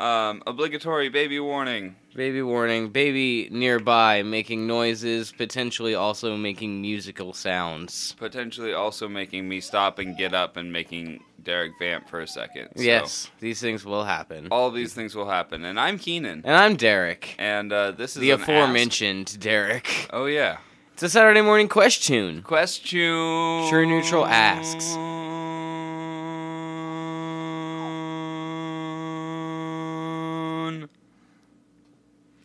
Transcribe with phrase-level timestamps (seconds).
[0.00, 1.96] Um, obligatory baby warning.
[2.14, 8.14] Baby warning, baby nearby making noises, potentially also making musical sounds.
[8.18, 12.68] Potentially also making me stop and get up and making Derek vamp for a second.
[12.76, 14.48] So, Yes, these things will happen.
[14.50, 15.64] All these things will happen.
[15.64, 16.42] And I'm Keenan.
[16.44, 20.08] And I'm Derek, And uh, this is the aforementioned Derek.
[20.12, 20.58] Oh, yeah.
[20.94, 22.42] It's a Saturday morning question.
[22.42, 23.68] Question.
[23.68, 24.96] True Neutral asks.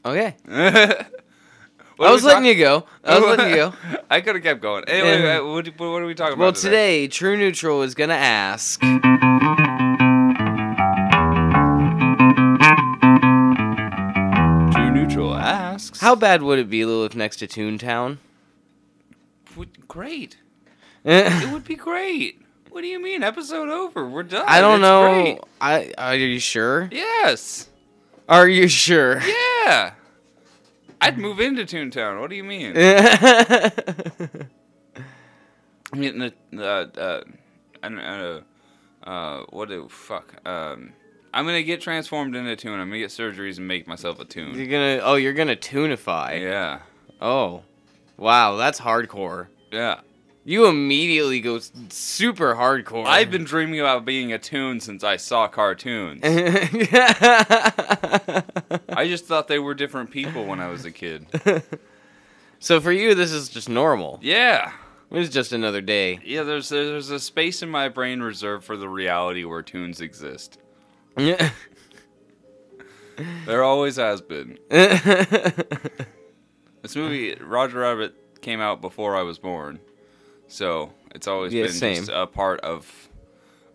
[0.05, 0.35] Okay.
[0.47, 2.85] I was letting you go.
[3.03, 3.73] I was letting you go.
[4.09, 4.83] I could have kept going.
[4.87, 5.39] Anyway, Yeah.
[5.39, 7.03] uh, what, what are we talking Well, about today?
[7.03, 8.79] today, True Neutral is going to ask
[14.73, 16.01] True Neutral asks.
[16.01, 18.17] How bad would it be to live next to Toontown?
[19.55, 20.37] Would, great.
[21.05, 22.41] I It would be great.
[22.69, 23.23] What do you mean?
[23.23, 24.07] Episode over.
[24.09, 24.43] We're done.
[24.47, 25.01] I don't It's know.
[25.23, 25.39] great.
[25.61, 26.89] I are you sure?
[26.91, 27.69] Yes.
[28.27, 29.21] Are you sure?
[29.21, 29.93] Yeah.
[31.01, 32.19] I'd move into Toontown.
[32.19, 32.73] What do you mean?
[35.93, 37.23] I'm getting the uh, uh,
[37.83, 38.41] I don't know.
[39.03, 40.33] Uh, what the fuck?
[40.47, 40.93] Um,
[41.33, 42.79] I'm gonna get transformed into a toon.
[42.79, 44.55] I'm gonna get surgeries and make myself a toon.
[44.57, 44.99] you're gonna.
[45.03, 46.41] Oh, you're gonna tunify.
[46.41, 46.79] Yeah.
[47.21, 47.61] Oh,
[48.17, 49.47] wow, that's hardcore.
[49.71, 49.99] Yeah.
[50.47, 53.07] You immediately go super hardcore.
[53.07, 56.21] I've been dreaming about being a toon since I saw cartoons.
[56.23, 56.93] I
[58.89, 61.25] I just thought they were different people when I was a kid.
[62.59, 64.19] so for you, this is just normal.
[64.21, 64.71] Yeah.
[65.09, 66.19] It's just another day.
[66.23, 70.59] Yeah, there's there's a space in my brain reserved for the reality where toons exist.
[71.17, 71.49] Yeah.
[73.45, 74.57] There always has been.
[76.81, 79.79] This movie, Roger Rabbit, came out before I was born,
[80.47, 81.95] so it's always Yeah, been same.
[81.97, 83.09] just a part of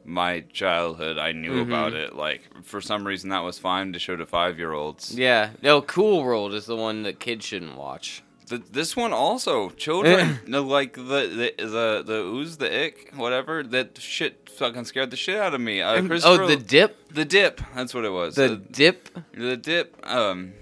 [0.04, 1.18] my childhood.
[1.18, 1.62] I knew Mhm.
[1.62, 2.14] about it.
[2.16, 5.14] Like for some reason, that was fine to show to five year olds.
[5.16, 5.50] yeah.
[5.62, 8.22] No, Cool World is the one that kids shouldn't watch.
[8.48, 13.62] Th- this one also, children, no, like the the the the ooze, the ick, whatever.
[13.62, 15.80] That shit fucking scared the shit out of me.
[15.80, 17.12] Uh, oh, the dip.
[17.12, 17.60] the dip.
[17.76, 18.34] That's what it was.
[18.34, 19.08] The dip.
[19.32, 20.54] The dip um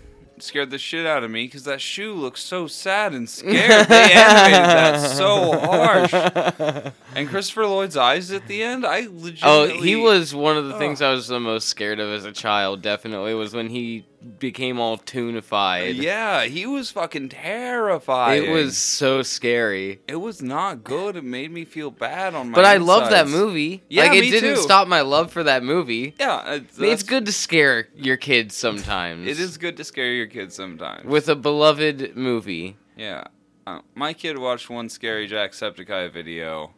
[0.42, 3.88] scared the shit out of me because that shoe looks so sad and scared.
[3.88, 6.92] They animated that so harsh.
[7.14, 9.40] And Christopher Lloyd's eyes at the end, I legit.
[9.42, 12.30] Oh, he was one of the things I was the most scared of as a
[12.30, 12.80] child.
[12.80, 14.04] Definitely was when he
[14.38, 15.96] became all tunified.
[15.96, 18.42] Yeah, he was fucking terrified.
[18.42, 20.00] It was so scary.
[20.08, 21.16] It was not good.
[21.16, 22.54] It made me feel bad on my.
[22.54, 23.82] But I love that movie.
[23.88, 24.60] Yeah, like it me didn't too.
[24.62, 26.14] stop my love for that movie.
[26.18, 29.26] Yeah, it's, I mean, it's good to scare your kids sometimes.
[29.28, 31.04] It is good to scare your kids sometimes.
[31.04, 32.76] with a beloved movie.
[32.96, 33.24] Yeah.
[33.66, 36.72] Uh, my kid watched one Scary Jacksepticeye video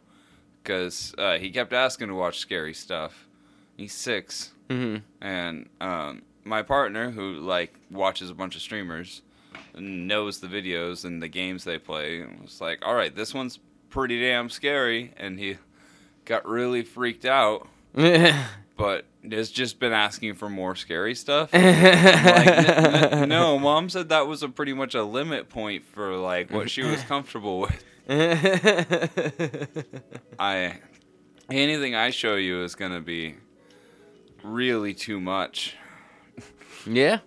[0.63, 3.29] because uh, he kept asking to watch scary stuff.
[3.77, 9.23] He's six, hmm and um, my partner, who like watches a bunch of streamers,
[9.77, 13.59] knows the videos and the games they play, was like, "All right, this one's
[13.91, 15.57] pretty damn scary," and he
[16.25, 17.69] got really freaked out.
[18.77, 21.51] But has just been asking for more scary stuff.
[21.53, 26.17] Like, "N- n- no, mom said that was a pretty much a limit point for
[26.17, 27.85] like what she was comfortable with.
[30.39, 30.79] I
[31.51, 33.35] anything I show you is gonna be
[34.43, 35.77] really too much.
[36.87, 37.19] Yeah.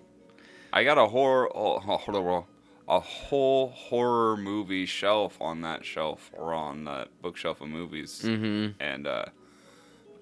[0.71, 2.43] I got a horror, a horror,
[2.87, 8.69] a whole horror movie shelf on that shelf or on that bookshelf of movies, hmm
[8.79, 9.25] and uh,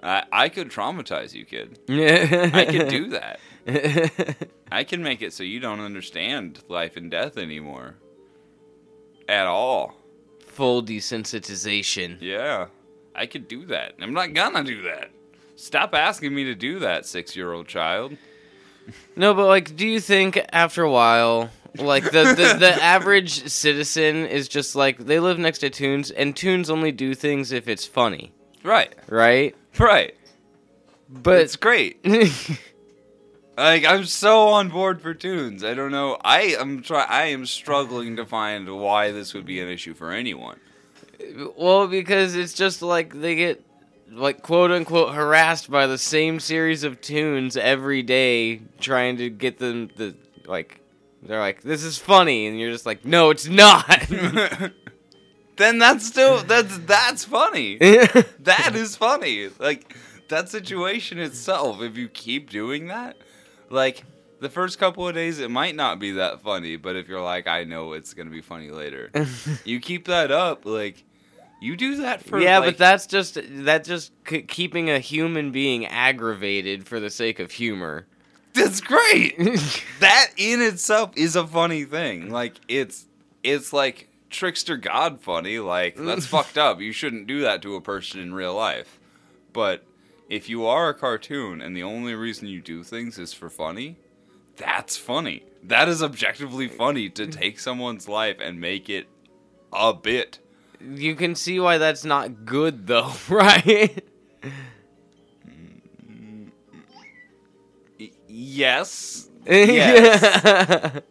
[0.04, 1.80] I I could traumatize you, kid.
[1.90, 3.40] I I could do that.
[4.72, 7.96] I can make it so you don't understand life and death anymore.
[9.30, 9.96] At all.
[10.48, 12.18] Full desensitization.
[12.20, 12.68] Yeah.
[13.16, 13.94] I could do that.
[14.02, 15.12] I'm not gonna do that.
[15.56, 18.18] Stop asking me to do that, six year old child.
[19.16, 24.26] No, but like, do you think after a while, like the, the the average citizen
[24.26, 27.86] is just like they live next to toons, and toons only do things if it's
[27.86, 28.32] funny,
[28.64, 28.94] Right.
[29.08, 29.56] right?
[29.80, 30.16] Right.
[31.10, 32.04] But it's great.
[33.58, 35.64] Like I'm so on board for toons.
[35.64, 36.18] I don't know.
[36.24, 40.12] I am try I am struggling to find why this would be an issue for
[40.12, 40.58] anyone.
[41.58, 43.64] well, because it's just like they get
[44.12, 49.58] like quote unquote harassed by the same series of toons every day, trying to get
[49.58, 50.16] them the
[50.46, 50.80] like.
[51.24, 54.08] They're like, "This is funny," and you're just like, "No, it's not."
[55.58, 57.78] then that's still that's that's funny.
[58.40, 59.50] that is funny.
[59.60, 59.96] Like
[60.30, 63.18] that situation itself, if you keep doing that,
[63.70, 64.04] like
[64.40, 66.76] the first couple of days, it might not be that funny.
[66.76, 69.12] But if you're like, I know it's gonna be funny later,
[69.64, 70.66] you keep that up.
[70.66, 71.04] Like
[71.62, 75.52] you do that for yeah, like, but that's just that's just c- keeping a human
[75.52, 78.08] being aggravated for the sake of humor.
[78.54, 79.38] That's great.
[80.00, 82.32] that in itself is a funny thing.
[82.32, 83.06] Like it's
[83.44, 85.60] it's like trickster god funny.
[85.60, 86.82] Like that's fucked up.
[86.82, 89.00] You shouldn't do that to a person in real life.
[89.54, 89.86] But
[90.30, 93.98] if you are a cartoon and the only reason you do things is for funny,
[94.58, 95.44] that's funny.
[95.62, 99.08] That is objectively funny to take someone's life and make it
[99.72, 100.40] a bit.
[100.96, 104.04] You can see why that's not good though, right?
[108.28, 109.28] Yes.
[109.48, 110.22] Yes.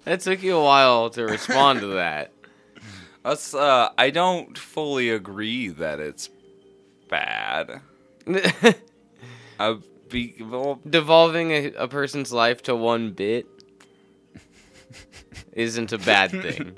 [0.04, 2.30] that took you a while to respond to that.
[3.24, 6.30] That's uh I don't fully agree that it's
[7.08, 7.80] bad.
[9.58, 9.74] Uh,
[10.08, 13.46] be, well, Devolving a, a person's life to one bit
[15.52, 16.76] isn't a bad thing.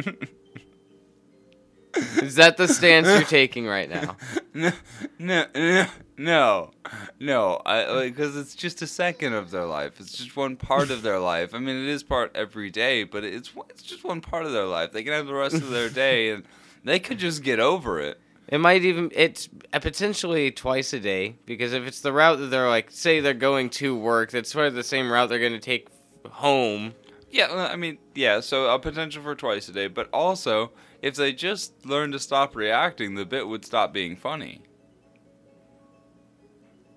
[1.95, 4.17] Is that the stance you're taking right now?
[4.55, 4.73] no,
[5.19, 5.87] no, no,
[6.17, 6.71] no,
[7.19, 7.63] no.
[7.67, 10.01] I because it's just a second of their life.
[10.01, 11.55] It's just one part of their life.
[11.55, 14.67] I mean, it is part every day, but it's it's just one part of their
[14.67, 14.93] life.
[14.93, 16.45] They can have the rest of their day, and
[16.85, 18.21] they could just get over it.
[18.49, 22.47] It might even it's uh, potentially twice a day because if it's the route that
[22.47, 25.53] they're like, say they're going to work, that's sort of the same route they're going
[25.53, 25.89] to take
[26.29, 26.95] home.
[27.31, 28.41] Yeah, I mean, yeah.
[28.41, 30.73] So a potential for twice a day, but also
[31.03, 34.63] if they just learn to stop reacting, the bit would stop being funny.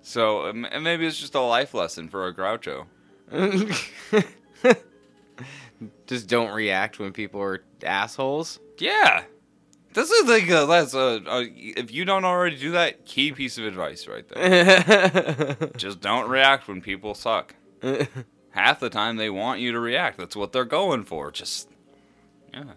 [0.00, 2.86] So um, and maybe it's just a life lesson for a Groucho.
[6.06, 8.60] Just don't react when people are assholes.
[8.78, 9.24] Yeah.
[9.92, 13.58] This is like a, that's a, a if you don't already do that, key piece
[13.58, 15.56] of advice right there.
[15.76, 17.54] Just don't react when people suck.
[18.50, 20.18] Half the time they want you to react.
[20.18, 21.30] That's what they're going for.
[21.30, 21.68] Just
[22.52, 22.74] yeah.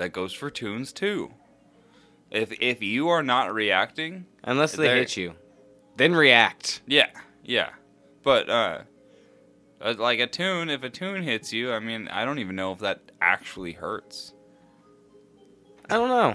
[0.00, 1.30] That goes for toons too.
[2.30, 5.34] If if you are not reacting, Unless they hit you,
[5.96, 6.80] then react.
[6.86, 7.10] yeah,
[7.44, 7.68] yeah.
[8.22, 8.78] But uh
[9.82, 12.72] uh, like a toon, if a toon hits you, I mean, I don't even know
[12.72, 14.32] if that actually hurts.
[15.90, 16.34] I don't know.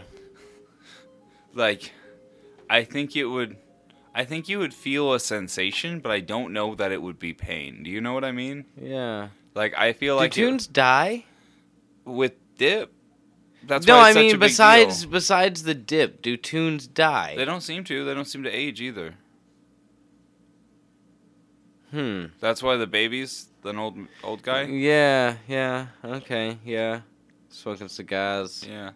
[1.56, 1.92] like
[2.70, 3.58] I think it would
[4.14, 7.34] I think you would feel a sensation, but I don't know that it would be
[7.34, 7.82] pain.
[7.84, 8.66] Do you know what I mean?
[8.80, 9.30] Yeah.
[9.56, 11.26] Like I feel Do like it- toons die?
[12.06, 12.92] with dip.
[13.68, 17.34] That's no, I mean besides besides the dip, do toons die?
[17.36, 18.06] they don't seem to.
[18.06, 19.16] They don't seem to age either.
[21.92, 22.26] Hmm.
[22.40, 24.64] That's why the baby's an old old guy.
[24.64, 27.02] Yeah, yeah, okay, yeah.
[27.50, 28.66] Smoking cigars.
[28.68, 28.92] Yeah,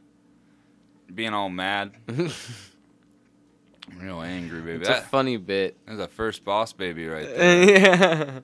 [1.14, 1.92] being all mad,
[3.98, 4.86] real angry baby.
[4.86, 5.78] That's a funny bit.
[5.88, 7.70] that's a first boss baby right there.
[7.80, 8.40] yeah.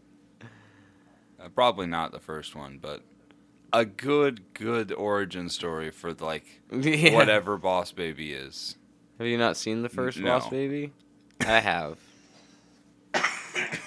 [1.44, 3.04] Uh, probably not the first one, but
[3.80, 7.13] a good good origin story for like yeah.
[7.13, 8.75] whatever Boss Baby is.
[9.18, 10.39] Have you not seen the first No.
[10.39, 10.92] Boss Baby?
[11.42, 11.98] I have.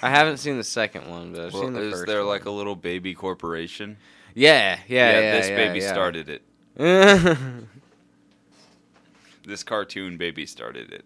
[0.01, 2.27] I haven't seen the second one, but I've Well, seen the is first there one.
[2.29, 3.97] like a little baby corporation?
[4.33, 5.31] Yeah, yeah, yeah.
[5.37, 5.91] this yeah, baby yeah.
[5.91, 6.41] started it.
[6.77, 7.37] it.
[9.45, 11.05] This cartoon baby started it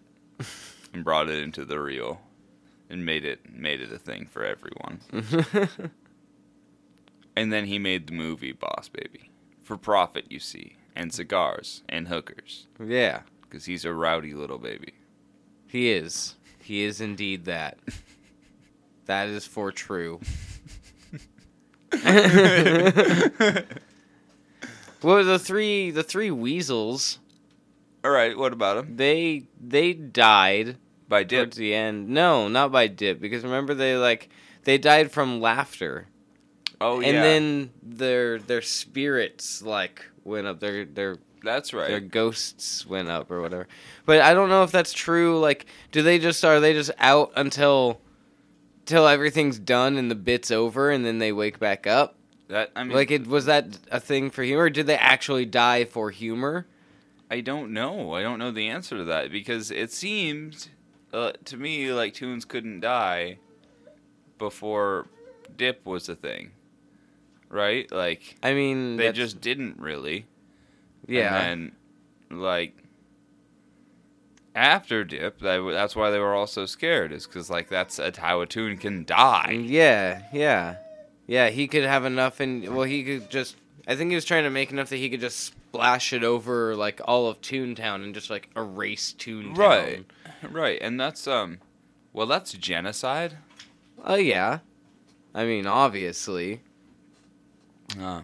[0.92, 2.20] and brought it into the real
[2.90, 5.00] and made it made it a thing for everyone.
[7.36, 9.30] And then he made the movie Boss Baby
[9.62, 14.94] for profit, you see, and cigars and hookers yeah, because he's a rowdy little baby.
[15.66, 16.36] he is.
[16.60, 17.78] He is indeed that.
[19.06, 20.20] that is for true.
[25.02, 27.18] well, the three the three weasels
[28.04, 28.96] All right, what about them?
[28.96, 30.76] they they died
[31.08, 31.38] By Dip.
[31.40, 32.08] towards the end.
[32.08, 34.28] No, not by dip because remember they like
[34.64, 36.06] they died from laughter.
[36.84, 40.60] Oh yeah, and then their their spirits like went up.
[40.60, 41.88] Their their that's right.
[41.88, 43.68] their ghosts went up or whatever.
[44.06, 47.32] But i don't know if that's true like do they just are they just out
[47.36, 48.00] until
[48.86, 52.16] till everything's done and the bit's over and then they wake back up?
[52.48, 54.64] That I mean, like it was that a thing for humor?
[54.64, 56.66] Or did they actually die for humor?
[57.30, 58.12] I don't know.
[58.12, 60.68] I don't know the answer to that because it seemed
[61.12, 63.38] uh, to me like Toons couldn't die
[64.38, 65.06] before
[65.56, 66.50] Dip was a thing,
[67.54, 67.90] right?
[67.90, 70.26] Like i mean they that's- just didn't really.
[71.06, 71.72] yeah And
[72.30, 72.74] then, like
[74.54, 77.12] after Dip, that, that's why they were all so scared.
[77.12, 79.58] Is because like that's a, how a Toon can die.
[79.64, 80.76] yeah yeah
[81.26, 83.56] yeah he could have enough and well he could just
[83.88, 86.76] i think he was trying to make enough that he could just splash it over
[86.76, 90.04] like all of toontown and just like erase toontown Right.
[90.50, 91.58] Right, and that's um,
[92.12, 93.38] well, that's genocide.
[94.04, 94.58] Oh yeah.
[95.34, 96.60] I mean, obviously.
[98.00, 98.22] Uh,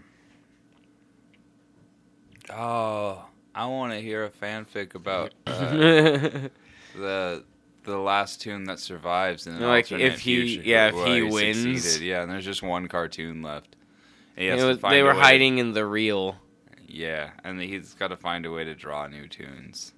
[2.51, 3.25] oh,
[3.55, 5.71] I want to hear a fanfic about uh,
[6.97, 7.45] the
[7.85, 11.83] the last toon that survives in an Like, if he- future yeah, if he wins.
[11.83, 12.07] succeeded.
[12.07, 13.75] Yeah, and there's just one cartoon left.
[14.37, 16.37] And he It has to was- they were hiding in the reel.
[16.87, 19.93] Yeah, and he's got to find a way to draw new toons.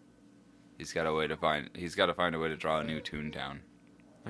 [0.79, 1.71] He's got a way to find.
[1.75, 3.59] He's got to find a way to draw a new Toontown.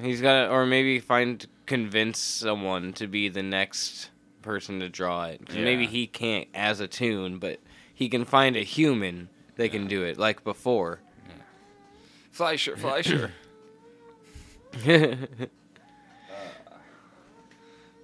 [0.01, 4.11] He's got to, or maybe find convince someone to be the next
[4.43, 5.47] person to draw it.
[5.47, 7.61] 'Cause Maybe he can't as a toon, but
[7.95, 11.01] he can find a human that can do it, like before.
[12.31, 13.33] Fleischer, Fleischer.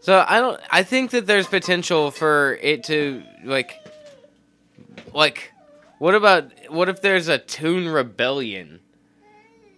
[0.01, 0.61] so I don't.
[0.71, 3.73] I think that there's potential for it to like,
[5.15, 5.53] like,
[5.99, 8.81] what about what if there's a toon rebellion?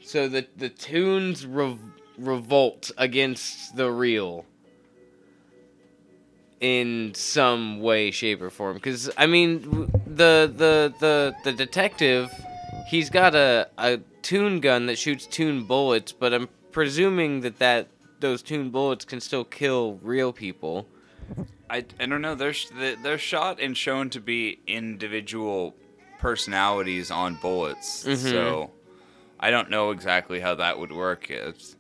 [0.03, 1.79] So the the toons rev-
[2.19, 4.45] revolt against the real
[6.61, 8.75] in some way, shape, or form.
[8.75, 9.61] Because I mean,
[10.07, 12.31] the the the the detective,
[12.89, 17.89] he's got a a toon gun that shoots toon bullets, but I'm presuming that that
[18.21, 20.87] those toon bullets can still kill real people.
[21.71, 22.35] I, I don't know.
[22.35, 22.55] They're
[23.03, 25.75] they're shot and shown to be individual
[26.19, 28.05] personalities on bullets.
[28.05, 28.17] Mhm.
[28.31, 28.71] So
[29.39, 31.31] I don't know exactly how that would work.
[31.31, 31.77] It's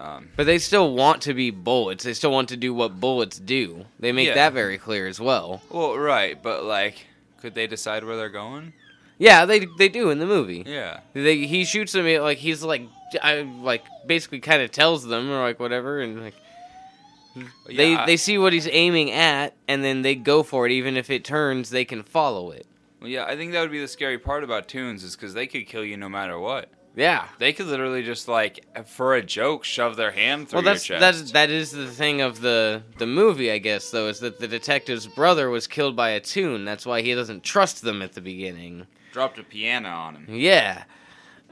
[0.00, 2.02] um, But they still want to be bullets.
[2.04, 3.84] They still want to do what bullets do.
[3.98, 4.34] They make Yeah.
[4.34, 5.62] that very clear as well.
[5.70, 7.06] well, right, but like,
[7.40, 8.72] could they decide where they're going?
[9.18, 10.64] Yeah, they they do in the movie.
[10.66, 11.00] Yeah.
[11.12, 12.82] They, he shoots them like he's like
[13.22, 16.34] I like basically kind of tells them or like whatever and like
[17.66, 20.72] they Yeah, I- they see what he's aiming at and then they go for it
[20.72, 22.66] even if it turns they can follow it.
[23.00, 25.46] Well, yeah, I think that would be the scary part about toons is because they
[25.46, 26.70] could kill you no matter what.
[26.96, 27.28] Yeah.
[27.38, 30.98] They could literally just like, for a joke, shove their hand through Well, that's your
[30.98, 33.90] that's that is the thing of the the movie, I guess.
[33.90, 36.64] Though, is that the detective's brother was killed by a toon.
[36.64, 38.86] That's why he doesn't trust them at the beginning.
[39.12, 40.26] Dropped a piano on him.
[40.28, 40.84] Yeah.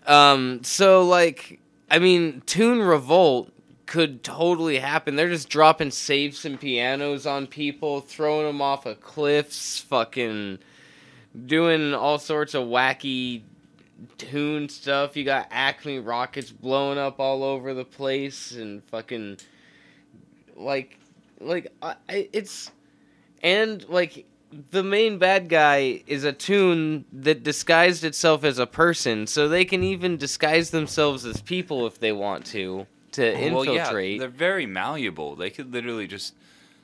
[0.07, 0.63] Um.
[0.65, 3.53] So like, I mean, Toon Revolt
[3.87, 5.17] could totally happen.
[5.17, 10.59] They're just dropping safes and pianos on people, throwing them off of cliffs, fucking
[11.47, 13.43] doing all sorts of wacky
[14.17, 15.17] toon stuff.
[15.17, 19.39] You got Acme rockets blowing up all over the place, and fucking
[20.57, 20.99] like,
[21.41, 21.97] like I,
[22.33, 22.71] it's
[23.43, 24.25] and like
[24.71, 29.65] the main bad guy is a toon that disguised itself as a person, so they
[29.65, 34.21] can even disguise themselves as people if they want to to Well, yeah, infiltrate.
[34.21, 35.37] they're very malleable.
[35.37, 36.35] They could literally just,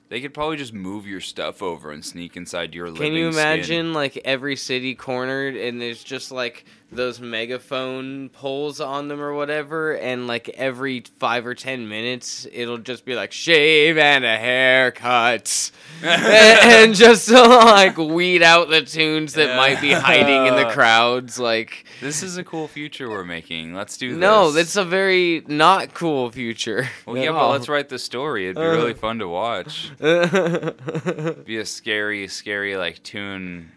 [0.08, 3.30] they could probably just move your stuff over and sneak inside your living Can you
[3.30, 3.40] skin.
[3.42, 9.34] imagine like every city cornered and there's just like those megaphone poles on them or
[9.34, 14.36] whatever, and like every five or ten minutes it'll just be like shave and a
[14.36, 15.70] haircut,
[16.02, 21.38] and just to like weed out the toons that might be hiding in the crowds.
[21.38, 23.74] Like This is a cool future we're making.
[23.74, 24.18] Let's do this.
[24.18, 26.88] no, that's a very not cool future.
[27.06, 28.44] Well, yeah, but let's write the story.
[28.44, 28.66] It'd be Uh.
[28.72, 29.90] really fun to watch.
[29.98, 33.72] Be a scary, scary like toon,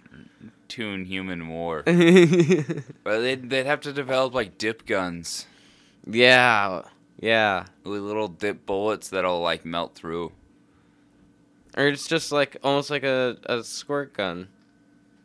[0.67, 1.83] toon human war.
[3.03, 5.45] But they'd, they'd have to develop like dip guns
[6.09, 6.83] yeah,
[7.19, 7.65] yeah.
[7.83, 10.31] with little dip bullets that'll like melt through.
[11.75, 14.47] Or it's just like almost like a, a squirt gun.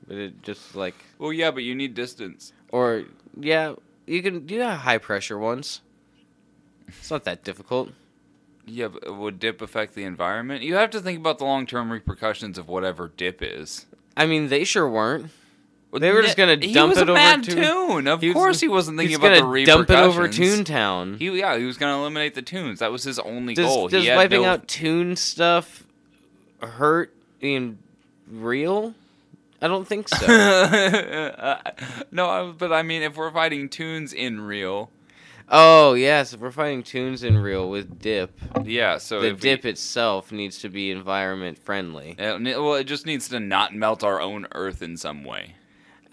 [0.07, 2.53] But it just like Well, yeah, but you need distance.
[2.71, 3.05] or
[3.39, 3.75] yeah,
[4.07, 5.81] you can do have high pressure ones.
[6.89, 7.91] It's not that difficult.
[8.67, 10.63] Yeah, but would dip affect the environment?
[10.63, 13.87] You have to think about the long term repercussions of whatever dip is.
[14.17, 15.31] I mean they sure weren't.
[15.95, 18.07] They were just gonna he dump was it a over mad Toon- tune.
[18.09, 19.87] Of he was- course, he wasn't thinking He's about the gonna repercussions.
[19.87, 21.19] dump it over Toontown.
[21.19, 22.79] He yeah, he was gonna eliminate the toons.
[22.79, 23.89] That was his only does goal.
[23.89, 25.85] does he had wiping no, out Toon stuff
[26.61, 27.79] hurt in
[28.31, 28.95] real?
[29.61, 30.27] I don't think so.
[30.27, 31.59] Uh,
[32.11, 34.91] no, I- but I mean, if we're fighting toons in real,
[35.53, 38.37] oh yes, if we're fighting toons in real with dip.
[38.65, 38.99] yeah.
[38.99, 42.17] So the if we- dip itself needs to be environment friendly.
[42.19, 45.55] it well, it just needs to not melt our own Earth in some way.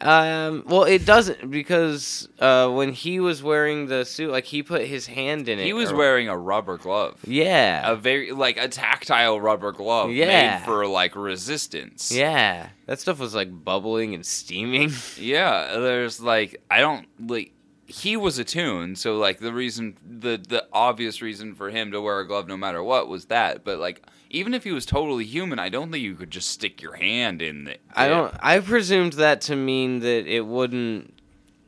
[0.02, 4.84] Um, well, it doesn't because uh, when he was wearing the suit, like he put
[4.86, 5.66] his hand in it.
[5.66, 10.12] He was or- wearing a rubber glove, Yeah, a very like a tactile rubber glove
[10.12, 10.60] Yeah.
[10.60, 12.14] made for like resistance.
[12.14, 12.70] yeah.
[12.86, 14.92] That stuff was like bubbling and steaming.
[15.18, 17.52] Yeah, there's like I don't like
[17.90, 22.00] he was a toon, so like the reason the the obvious reason for him to
[22.00, 25.26] wear a glove no matter what was that, but like even if he was totally
[25.26, 28.34] human, I don't think you could just stick your hand in the I don't.
[28.40, 31.16] I presumed that to mean that it wouldn't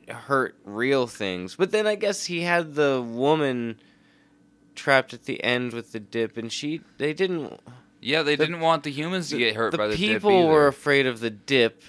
[0.08, 3.80] hurt real things, but then I guess he had the woman
[4.74, 7.58] trapped at the end with the dip, and she they didn't.
[8.00, 10.46] Yeah, they The- didn't want the humans to get hurt the by the dip people
[10.48, 11.82] were afraid of the dip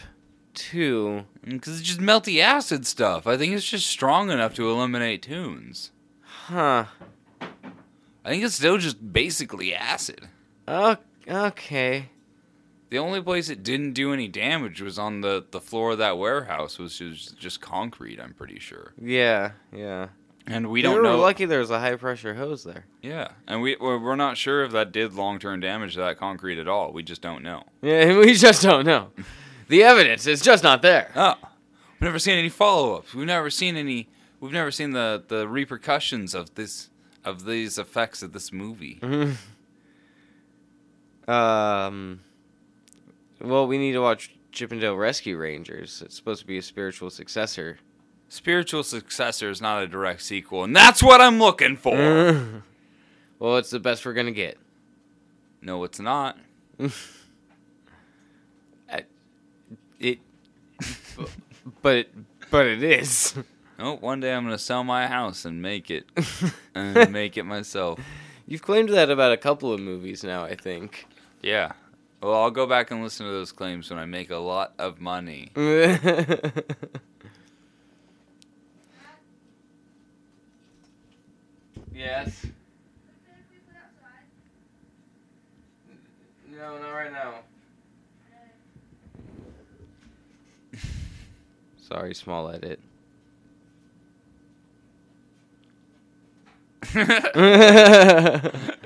[0.54, 1.26] too.
[1.46, 3.28] Because it's just melty acid stuff.
[3.28, 5.92] I think it's just strong enough to eliminate toons.
[6.22, 6.86] Huh.
[8.26, 10.30] I think it's still just basically acid.
[10.68, 10.98] Oh,
[11.28, 12.10] okay.
[12.90, 16.18] The only place it didn't do any damage was on the, the floor of that
[16.18, 18.94] warehouse, which was just concrete, I'm pretty sure.
[19.02, 20.10] Yeah, yeah.
[20.46, 21.18] And we don't were know.
[21.20, 22.86] lucky there was a high pressure hose there.
[23.02, 26.18] Yeah, and we we're we're not sure if that did long term damage to that
[26.20, 26.92] concrete at all.
[26.92, 27.64] We just don't know.
[27.82, 29.12] Yeah, we just don't know.
[29.68, 31.12] The evidence is just not there.
[31.16, 33.14] Oh, we've never seen any follow ups.
[33.14, 34.10] We've never seen any.
[34.40, 36.90] We've never seen the the repercussions of this
[37.24, 39.00] of these effects of this movie.
[41.28, 42.22] um.
[43.42, 46.02] Well, we need to watch Chip 'n Dale Rescue Rangers.
[46.06, 47.78] It's supposed to be a spiritual successor.
[48.30, 51.94] Spiritual successor is not a direct sequel, and that's what I'm looking for.
[53.40, 54.58] well, it's the best we're gonna get.
[55.62, 56.38] no, it's not.
[60.00, 60.20] It,
[61.82, 62.08] but
[62.52, 63.36] but it is.
[63.80, 66.06] Oh, one day I'm gonna sell my house and make it
[66.76, 68.00] and make it myself.
[68.46, 70.44] You've claimed that about a couple of movies now.
[70.44, 71.08] I think.
[71.42, 71.74] Yeah.
[72.22, 75.02] Well, I'll go back and listen to those claims when I make a lot of
[75.02, 75.52] money.
[81.94, 82.46] yes.
[86.50, 87.40] No, not right now.
[91.88, 92.80] Sorry, small edit.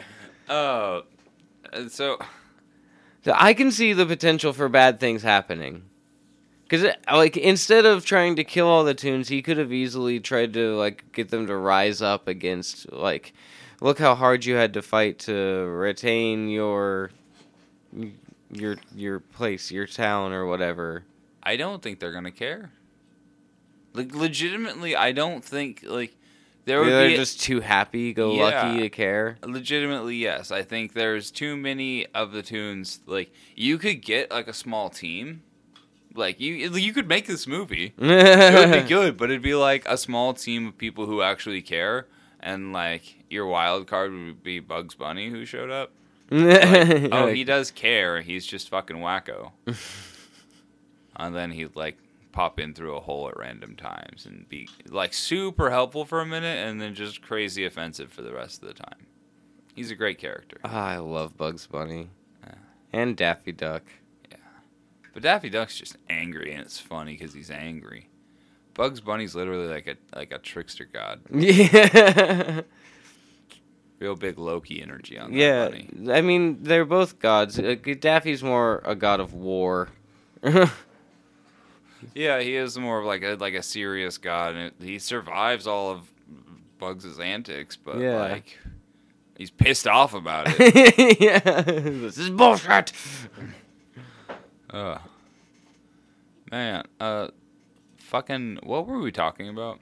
[0.49, 1.03] Oh,
[1.73, 2.17] uh, so
[3.23, 5.83] So I can see the potential for bad things happening.
[6.69, 10.53] Cause like instead of trying to kill all the toons, he could have easily tried
[10.53, 13.33] to like get them to rise up against like,
[13.81, 17.11] look how hard you had to fight to retain your,
[18.51, 21.03] your your place, your town or whatever.
[21.43, 22.71] I don't think they're gonna care.
[23.97, 26.15] Like legitimately, I don't think like
[26.65, 28.43] there would They're be just too happy go Yeah.
[28.43, 29.37] lucky to care.
[29.43, 30.51] legitimately yes.
[30.51, 32.99] I think there's too many of the toons.
[33.05, 35.41] Like you could get like a small team.
[36.13, 37.93] Like you, you could make this movie.
[37.99, 41.61] It would be good, but it'd be like a small team of people who actually
[41.61, 42.07] care,
[42.39, 45.91] and like your wild card would be Bugs Bunny who showed up.
[46.31, 48.21] Like, oh, he does care.
[48.21, 49.51] He's just fucking wacko.
[51.15, 51.97] and then he'd like
[52.37, 56.25] pop in through a hole at random times and be like super helpful for a
[56.25, 59.07] minute, and then just crazy offensive for the rest of the time.
[59.73, 60.59] He's a great character.
[60.63, 62.11] Ah, I love Bugs Bunny.
[62.43, 62.53] Yeah.
[62.93, 63.81] And Daffy Duck.
[64.29, 64.37] Yeah,
[65.15, 68.07] but Daffy Duck's just angry, and it's funny because he's angry.
[68.75, 71.21] Bugs Bunny's literally like a like a trickster god.
[71.33, 72.61] Yeah.
[73.97, 75.69] Real big Loki energy on that yeah.
[75.69, 75.89] bunny.
[76.11, 77.57] I mean, they're both gods.
[77.57, 79.89] Uh, Daffy's more a god of war.
[82.13, 85.65] Yeah, he is more of like a like a serious god, and it, he survives
[85.67, 86.11] all of
[86.79, 88.17] Bugs' antics, but Yeah.
[88.19, 88.57] like
[89.37, 91.17] he's pissed off about it.
[91.19, 91.39] yeah.
[91.39, 92.91] This is bullshit.
[94.71, 94.99] Ugh.
[96.51, 97.27] Man, uh,
[97.97, 99.79] fucking, what were we talking about?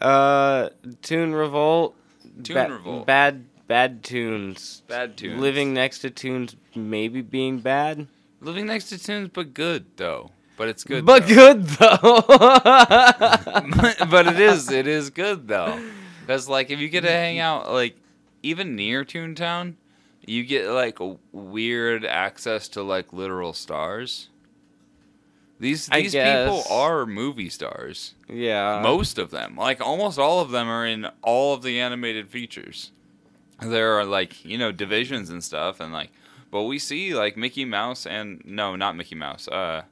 [0.00, 0.70] Uh,
[1.02, 1.94] Toon Revolt.
[2.42, 3.06] Toon Ba- Revolt.
[3.06, 4.82] Bad, bad toons.
[4.88, 5.38] Bad toons.
[5.40, 8.06] Living next to toons, maybe being bad,
[8.40, 10.30] Living next to toons, but good though.
[10.60, 11.06] But it's good.
[11.06, 11.34] but though.
[11.34, 12.20] good though.
[14.10, 15.80] but it is, it is good though.
[16.20, 17.96] Because like, if you get to hang out like
[18.42, 19.76] even near Toontown,
[20.26, 20.98] you get like
[21.32, 24.28] weird access to like literal stars.
[25.58, 28.12] These I these people are movie stars.
[28.28, 28.80] yeah.
[28.82, 32.92] Most of them, like almost all of them, are in all of the animated features.
[33.62, 36.10] There are like you know divisions and stuff, and like,
[36.50, 39.48] but we see like Mickey Mouse and no, not Mickey Mouse.
[39.48, 39.84] Uh,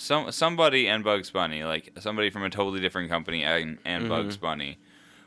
[0.00, 4.08] some somebody and Bugs Bunny, like somebody from a totally different company and and Mhm.
[4.08, 4.78] Bugs Bunny,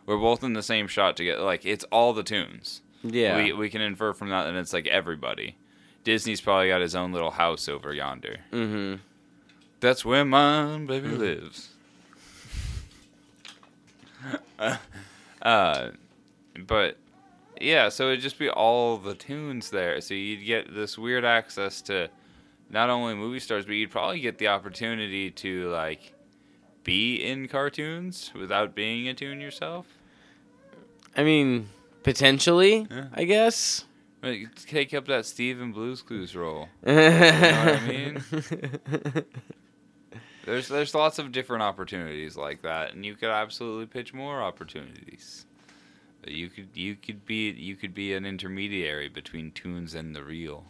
[0.06, 1.42] we're both in the same shot together.
[1.44, 2.82] Like it's all the toons.
[3.04, 3.36] Yeah.
[3.36, 5.56] We we can infer from that, and it's like everybody.
[6.04, 8.38] Disney's probably got his own little house over yonder.
[8.52, 8.96] mm-hmm.
[9.82, 11.70] That's where my baby lives.
[15.42, 15.90] uh,
[16.68, 16.98] but
[17.60, 20.00] yeah, so it'd just be all the toons there.
[20.02, 22.10] So you'd get this weird access to
[22.72, 26.14] not only movie stars, but you'd probably get the opportunity to like
[26.84, 29.86] be in cartoons without being a toon yourself.
[31.16, 31.70] I mean,
[32.04, 33.08] potentially, Yeah.
[33.14, 33.86] I guess.
[34.24, 36.70] Like, take up that Steve Blues Clues role.
[36.86, 38.24] you know what I mean?
[40.46, 45.46] There's there's lots of different opportunities like that, and you could absolutely pitch more opportunities.
[46.26, 50.66] You could you could be you could be an intermediary between toons and the real.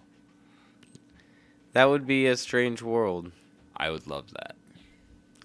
[1.73, 3.31] That would be a strange world.
[3.75, 4.55] I would love that.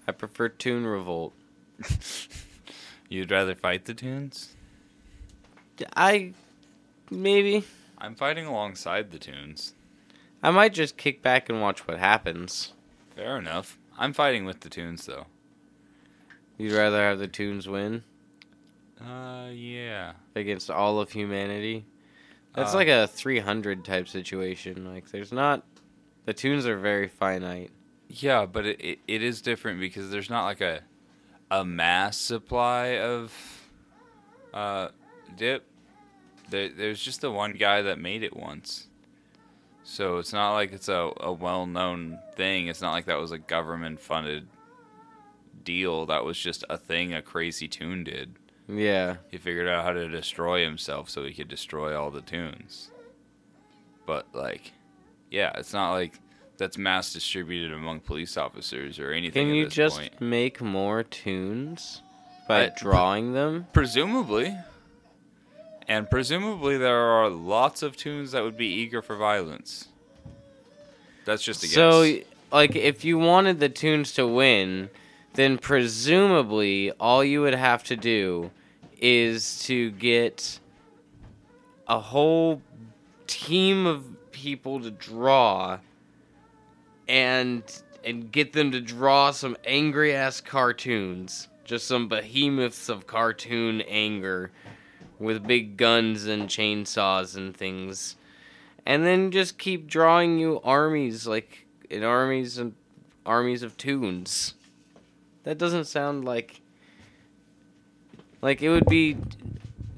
[0.07, 1.33] I prefer Toon Revolt.
[3.09, 4.53] You'd rather fight the toons?
[5.95, 6.33] I
[7.09, 7.63] maybe
[7.97, 9.73] I'm fighting alongside the toons.
[10.43, 12.73] I might just kick back and watch what happens.
[13.15, 13.77] Fair enough.
[13.97, 15.27] I'm fighting with the toons though.
[16.57, 18.03] You'd rather have the Toons win
[18.99, 20.13] Uh, yeah.
[20.35, 21.85] against all of humanity.
[22.55, 24.91] That's Uh, like a 300 type situation.
[24.91, 25.63] Like there's not
[26.27, 27.71] the toons are very finite.
[28.09, 30.81] Yeah, but it, it, it is different because there's not like a
[31.49, 33.33] a mass supply of
[34.53, 34.89] uh
[35.37, 35.65] dip.
[36.49, 38.87] There, there's just the one guy that made it once.
[39.83, 42.67] So it's not like it's a, a well known thing.
[42.67, 44.47] It's not like that was a government funded
[45.63, 46.05] deal.
[46.07, 48.35] That was just a thing a crazy toon did.
[48.67, 49.17] Yeah.
[49.31, 52.91] He figured out how to destroy himself so he could destroy all the toons.
[54.05, 54.73] But like,
[55.29, 56.19] yeah, it's not like
[56.57, 59.47] that's mass distributed among police officers or anything.
[59.47, 60.19] Can you just point.
[60.21, 62.01] make more toons
[62.47, 63.67] by I- drawing them?
[63.73, 64.55] presumably?
[65.89, 69.87] And presumably there are lots of toons that would be eager for violence.
[71.23, 72.23] That's just a So, guess.
[72.23, 74.89] So like, if you wanted the toons to win,
[75.35, 78.51] then presumably all you would have to do
[78.99, 80.59] is to get
[81.87, 82.61] a whole
[83.27, 84.03] team of
[84.37, 85.79] people to draw
[87.07, 87.63] and
[88.03, 94.51] and get them to draw some angry ass cartoons just some behemoths of cartoon anger
[95.19, 98.15] with big guns and chainsaws and things
[98.87, 102.73] and then just keep drawing you armies like in armies and
[103.25, 104.53] armies of toons.
[105.43, 106.61] That doesn't sound like
[108.41, 109.17] like it would be.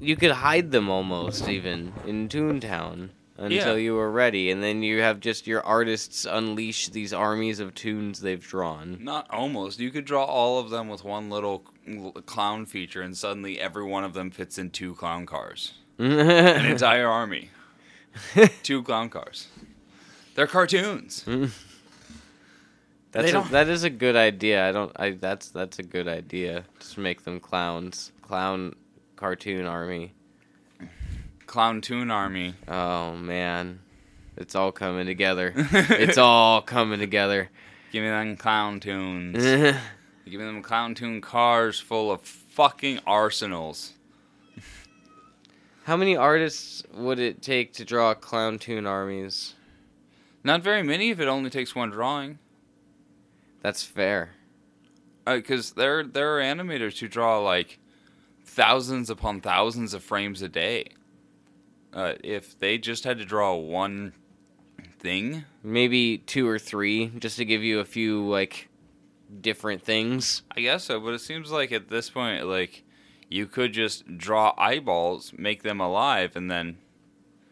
[0.00, 3.82] You could hide them almost even in Toontown until Yeah.
[3.82, 8.20] you were ready, and then you have just your artists unleash these armies of toons
[8.20, 8.98] they've drawn.
[9.00, 9.80] Not almost.
[9.80, 11.64] You could draw all of them with one little
[12.26, 15.72] clown feature, and suddenly every one of them fits in two clown cars.
[15.98, 17.50] An entire army.
[18.62, 19.48] Two clown cars.
[20.34, 21.24] They're cartoons.
[23.12, 24.68] That's a, that is a good idea.
[24.68, 24.92] I don't.
[24.96, 26.64] I that's that's a good idea.
[26.78, 28.76] Just make them clowns, clown
[29.16, 30.14] cartoon army.
[31.50, 32.54] Clown Toon Army.
[32.68, 33.80] Oh man,
[34.36, 35.52] it's all coming together.
[35.56, 37.50] it's all coming together.
[37.90, 39.36] Give me them clown toons.
[40.24, 43.94] Give me them clown toon cars full of fucking arsenals.
[45.86, 49.54] How many artists would it take to draw clown toon armies?
[50.44, 52.38] Not very many if it only takes one drawing.
[53.60, 54.36] That's fair.
[55.26, 57.80] Uh, because there, there are animators who draw like
[58.44, 60.90] thousands upon thousands of frames a day.
[61.92, 64.12] Uh, if they just had to draw one
[65.00, 68.68] thing, Maybe two or three, just to give you a few like
[69.40, 70.42] different things.
[70.56, 71.00] I guess so.
[71.00, 72.84] But it seems like at this point, like
[73.28, 76.78] you could just draw eyeballs, make them alive, and then,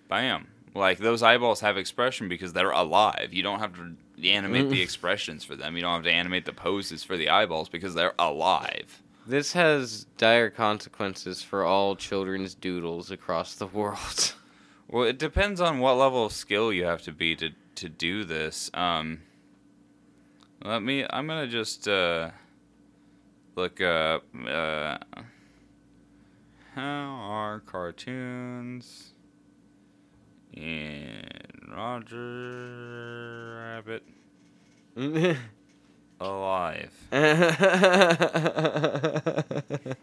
[0.08, 0.48] bam!
[0.74, 3.30] Like those eyeballs have expression because they're alive.
[3.32, 5.76] You don't have to animate the expressions for them.
[5.76, 9.02] You don't have to animate the poses for the eyeballs because they're alive.
[9.28, 14.34] This has dire consequences for all children's doodles across the world.
[14.90, 18.24] Well, it depends on what level of skill you have to be to to do
[18.24, 18.70] this.
[18.72, 19.20] Um,
[20.64, 21.04] let me.
[21.10, 22.30] I'm gonna just uh,
[23.54, 24.24] look up.
[24.34, 24.96] Uh,
[26.74, 29.12] how are cartoons
[30.54, 31.28] in
[31.70, 34.04] Roger Rabbit
[36.20, 36.92] alive?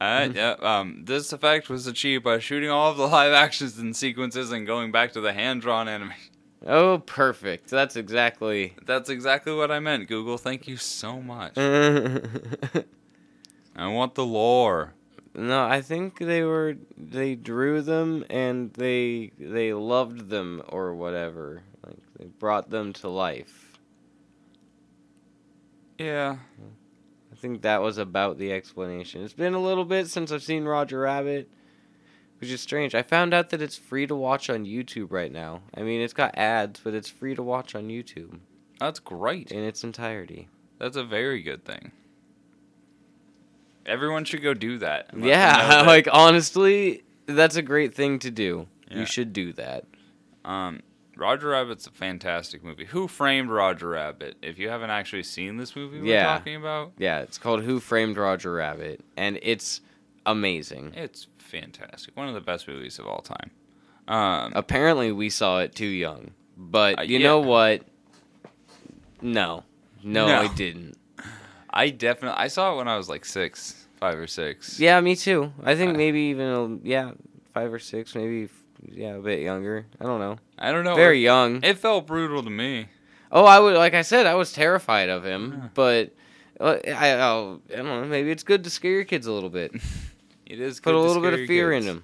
[0.00, 3.94] Uh, yeah, um, this effect was achieved by shooting all of the live actions and
[3.94, 6.32] sequences and going back to the hand drawn animation.
[6.66, 7.68] oh, perfect.
[7.68, 8.74] That's exactly.
[8.86, 10.38] That's exactly what I meant, Google.
[10.38, 11.52] Thank you so much.
[11.58, 12.22] I
[13.76, 14.94] want the lore.
[15.34, 21.62] No, I think they were they drew them and they they loved them or whatever.
[22.20, 23.78] They brought them to life.
[25.98, 26.36] Yeah.
[27.32, 29.22] I think that was about the explanation.
[29.24, 31.48] It's been a little bit since I've seen Roger Rabbit,
[32.40, 32.94] which is strange.
[32.94, 35.62] I found out that it's free to watch on YouTube right now.
[35.74, 38.38] I mean, it's got ads, but it's free to watch on YouTube
[38.78, 39.50] That's great.
[39.50, 40.48] in its entirety.
[40.78, 41.92] That's a very good thing.
[43.86, 45.06] Everyone should go do that.
[45.12, 48.66] and let them know Yeah, that- like honestly, that's a great thing to do.
[48.90, 48.98] Yeah.
[49.00, 49.86] You should do that.
[50.44, 50.80] Um,
[51.16, 52.86] Roger Rabbit's a fantastic movie.
[52.86, 54.36] Who framed Roger Rabbit?
[54.42, 56.38] If you haven't actually seen this movie we're Yeah.
[56.38, 59.80] talking about, Yeah, it's called Who Framed Roger Rabbit, and it's
[60.24, 60.94] amazing.
[60.94, 62.16] it's fantastic.
[62.16, 63.50] One of the best movies of all time.
[64.08, 67.26] Um, Apparently, we saw it too young, but Uh, you yeah.
[67.28, 67.82] know what?
[69.20, 69.64] No,
[70.02, 70.40] no, No.
[70.40, 70.96] I didn't.
[71.72, 74.80] I definitely I saw it when I was like six, five or six.
[74.80, 75.52] Yeah, me too.
[75.62, 77.12] I think maybe even yeah,
[77.54, 78.48] five or six, maybe
[78.86, 79.86] yeah, a bit younger.
[80.00, 80.38] I don't know.
[80.58, 80.94] I don't know.
[80.94, 81.62] Very young.
[81.62, 82.86] It felt brutal to me.
[83.32, 85.68] Oh, I would like I said, I was terrified of him, Yeah.
[85.74, 86.14] but
[86.58, 88.04] uh, I, I'll, I don't know.
[88.04, 89.72] Maybe it's good to scare your kids a little bit.
[90.46, 91.86] It is Put a little bit of fear kids.
[91.86, 92.02] in them,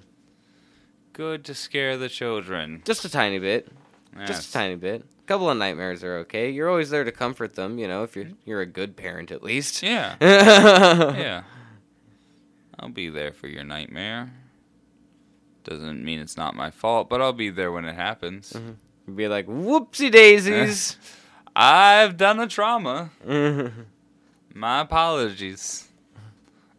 [1.11, 2.81] Good to scare the children.
[2.85, 3.67] just a tiny bit,
[4.25, 5.01] just a tiny bit.
[5.01, 6.49] A couple of nightmares are okay.
[6.49, 9.43] You're always there to comfort them, you know, if you're you're a good parent at
[9.43, 9.83] least.
[9.83, 10.15] Yeah.
[10.21, 11.43] yeah.
[12.79, 14.31] I'll be there for your nightmare.
[15.67, 18.55] Doesn't mean it's not my fault, but I'll be there when it happens.
[19.13, 20.95] Be like, whoopsie daisies.
[21.55, 23.09] I've done a trauma.
[24.53, 25.87] My apologies.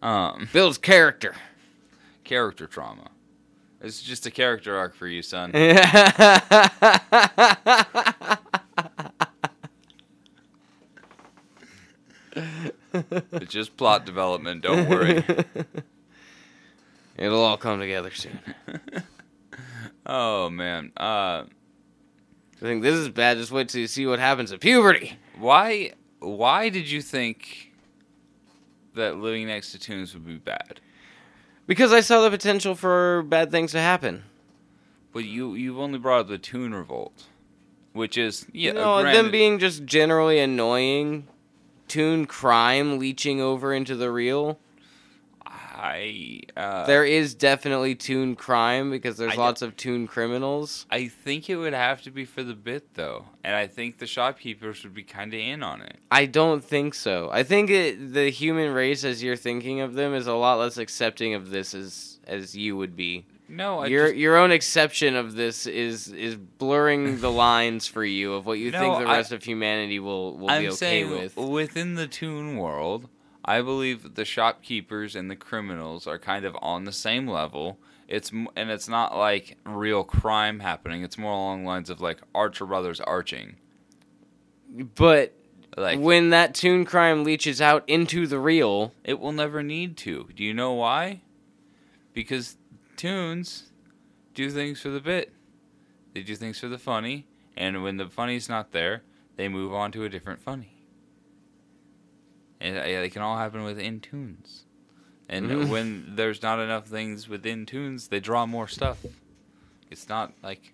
[0.01, 1.35] Um, Builds character.
[2.25, 3.11] character trauma.
[3.83, 5.53] It's just a character arc for you, son.
[12.95, 14.63] It's just plot development.
[14.63, 15.25] Don't worry.
[17.19, 18.39] It'll all come together soon.
[20.07, 20.93] oh man.
[20.97, 23.37] Uh, I think this is bad.
[23.37, 25.19] Just wait till you see what happens at puberty.
[25.39, 25.93] why?
[26.21, 27.73] Why did you think
[28.95, 30.81] that living next to toons would be bad?
[31.67, 34.25] Because I saw the potential for bad things to happen.
[35.13, 37.25] But you you've only brought up the toon revolt,
[37.93, 38.71] which is yeah.
[38.71, 41.27] you know, them being just generally annoying,
[41.89, 44.59] toon crime leeching over into the real.
[45.81, 50.87] I uh, there is definitely toon crime because there's I lots of toon criminals.
[50.91, 54.07] I think it would have to be for the bit though, and I think the
[54.07, 55.99] shopkeepers would be kind of in on it.
[56.11, 57.31] I don't think so.
[57.33, 60.79] I think it, the human race, as you're thinking of them, is a lot less
[60.79, 63.25] accepting of this as as you would be.
[63.51, 68.05] No, I your just, your own exception of this is is blurring the lines for
[68.05, 70.69] you of what you No, think the I- rest of humanity will will I'm be
[70.69, 71.37] okay saying with.
[71.37, 73.09] within the toon world,
[73.49, 77.79] I believe the shopkeepers and the criminals are kind of on the same level.
[78.07, 81.03] It's and it's not like real crime happening.
[81.03, 83.57] It's more along the lines of like Archer Brothers arching.
[84.95, 85.33] But
[85.79, 90.29] Like when that toon crime leaches out into the real, It will never need to.
[90.37, 91.23] Do you know why?
[92.13, 92.59] Because
[92.99, 93.71] toons
[94.35, 95.33] do things for the bit.
[96.13, 99.05] They do things for the funny, and when the funny's not there,
[99.37, 100.78] they move on to a different funny.
[102.61, 104.65] And uh, it can all happen within toons.
[105.29, 105.69] And Mhm.
[105.69, 109.05] when there's not enough things within toons, they draw more stuff.
[109.91, 110.73] It's not like.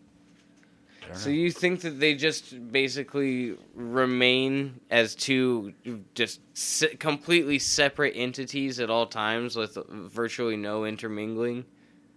[1.13, 1.35] So know.
[1.35, 5.75] you think that they just basically remain as two
[6.15, 11.67] just se- completely separate entities at all times with virtually no intermingling?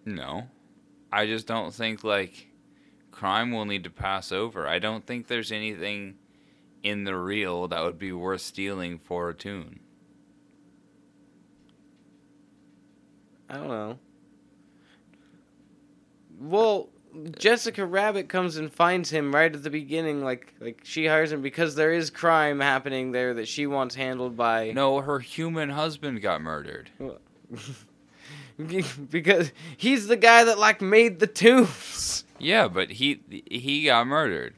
[0.05, 0.49] No.
[1.11, 2.47] I just don't think like
[3.11, 4.67] crime will need to pass over.
[4.67, 6.15] I don't think there's anything
[6.83, 9.79] in the real that would be worth stealing for a toon.
[13.49, 13.99] I don't know.
[16.39, 16.89] Well,
[17.37, 21.41] Jessica Rabbit comes and finds him right at the beginning, like like she hires him
[21.41, 24.71] because there is crime happening there that she wants handled by.
[24.71, 26.89] No, her human husband got murdered.
[29.09, 32.25] because he's the guy that like made the toons.
[32.39, 34.53] Yeah, but he he got murdered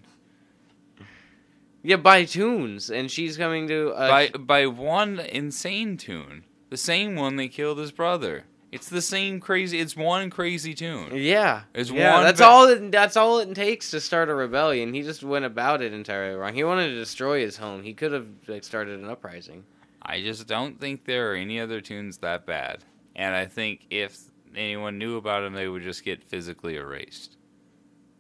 [1.90, 3.90] Yeah, by toons, and she's coming to.
[3.94, 6.44] Uh, by by one insane toon.
[6.70, 8.44] The same one that killed his brother.
[8.72, 9.80] It's the same crazy.
[9.80, 11.16] It's one crazy toon.
[11.16, 12.14] Yeah, It's yeah.
[12.14, 12.68] one that's ba- all.
[12.68, 14.94] It, that's all it takes to start a rebellion.
[14.94, 16.54] He just went about it entirely wrong.
[16.54, 17.82] He wanted to destroy his home.
[17.82, 19.64] He could have like started an uprising.
[20.00, 22.84] I just don't think there are any other toons that bad.
[23.16, 24.16] And I think if
[24.56, 27.36] anyone knew about them, they would just get physically erased.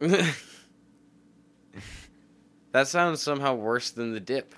[2.71, 4.55] that sounds somehow worse than the dip.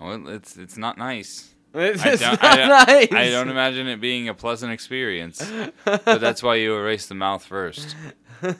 [0.00, 1.52] Well, it's it's not nice.
[1.78, 3.12] It's I don't, not I nice.
[3.12, 5.46] I don't imagine it being a pleasant experience.
[5.84, 7.94] But that's why you erase the mouth first.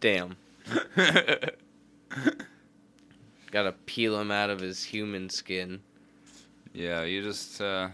[0.00, 0.36] Damn.
[3.52, 5.80] Gotta peel him out of his human skin.
[6.72, 7.60] yeah, you just.
[7.60, 7.90] Uh,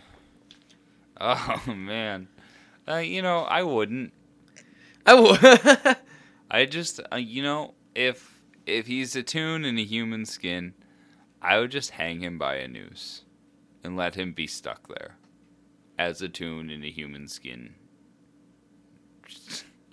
[1.20, 2.28] oh man,
[2.88, 4.12] uh, you know I wouldn't.
[5.06, 5.36] Oh,
[6.50, 10.74] I just uh, you know if if he's a toon in a human skin,
[11.40, 13.24] I would just hang him by a noose,
[13.82, 15.16] and let him be stuck there,
[15.98, 17.74] as a toon in a human skin.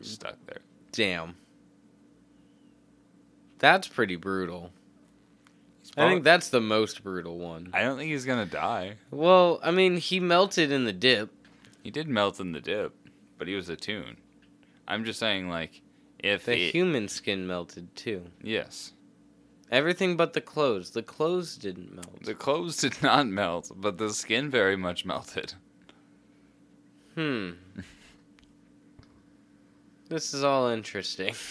[0.01, 0.61] stuck there.
[0.91, 1.35] damn.
[3.57, 4.71] That's pretty brutal.
[5.97, 7.69] I think that's the most brutal one.
[7.73, 8.97] I don't think he's gonna die.
[9.11, 11.31] Well, I mean, he melted in the dip.
[11.83, 12.93] He did melt in the dip,
[13.37, 14.17] but he was a toon.
[14.87, 15.81] I'm just saying, like,
[16.19, 18.25] If The it, human skin melted too.
[18.41, 18.91] yes,
[19.71, 20.91] Everything but the clothes.
[20.91, 22.23] The clothes didn't melt.
[22.23, 25.53] the clothes did not melt, but the skin very much melted.
[27.15, 27.51] Hmm.
[30.09, 31.33] this is all interesting.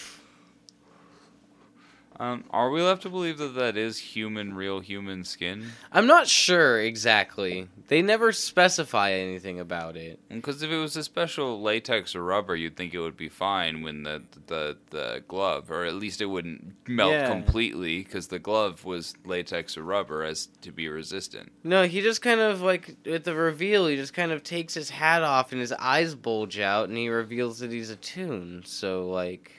[2.19, 5.67] Um, are we left to believe that that is human, real human skin?
[5.91, 7.67] I'm not sure exactly.
[7.87, 10.19] They never specify anything about it.
[10.29, 13.81] Because if it was a special latex or rubber, you'd think it would be fine
[13.81, 17.27] when the the the glove, or at least it wouldn't melt Yeah.
[17.27, 21.51] completely, because the glove was latex or rubber as to be resistant.
[21.63, 24.89] No, he just kind of like at the reveal, he just kind of takes his
[24.89, 28.63] hat off and his eyes bulge out, and he reveals that he's a toon.
[28.65, 29.51] So like,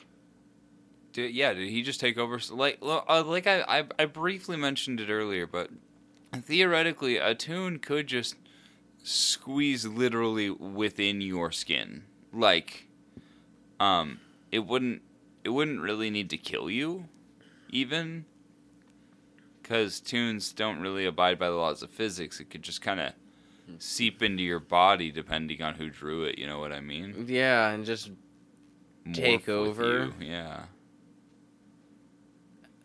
[1.16, 2.38] Did, yeah, did he just take over?
[2.50, 5.70] Like, uh, like I, I, I briefly mentioned it earlier, but
[6.42, 8.34] theoretically, a toon could just
[9.02, 12.02] squeeze literally within your skin.
[12.34, 12.88] Like,
[13.80, 14.20] um,
[14.52, 15.00] it wouldn't,
[15.42, 17.08] it wouldn't really need to kill you,
[17.70, 18.26] even,
[19.62, 22.40] because toons don't really abide by the laws of physics.
[22.40, 23.14] It could just kind of
[23.78, 26.36] seep into your body depending on who drew it.
[26.36, 27.24] You know what I mean?
[27.26, 28.10] yeah, and just
[29.12, 30.12] Take over.
[30.20, 30.26] you,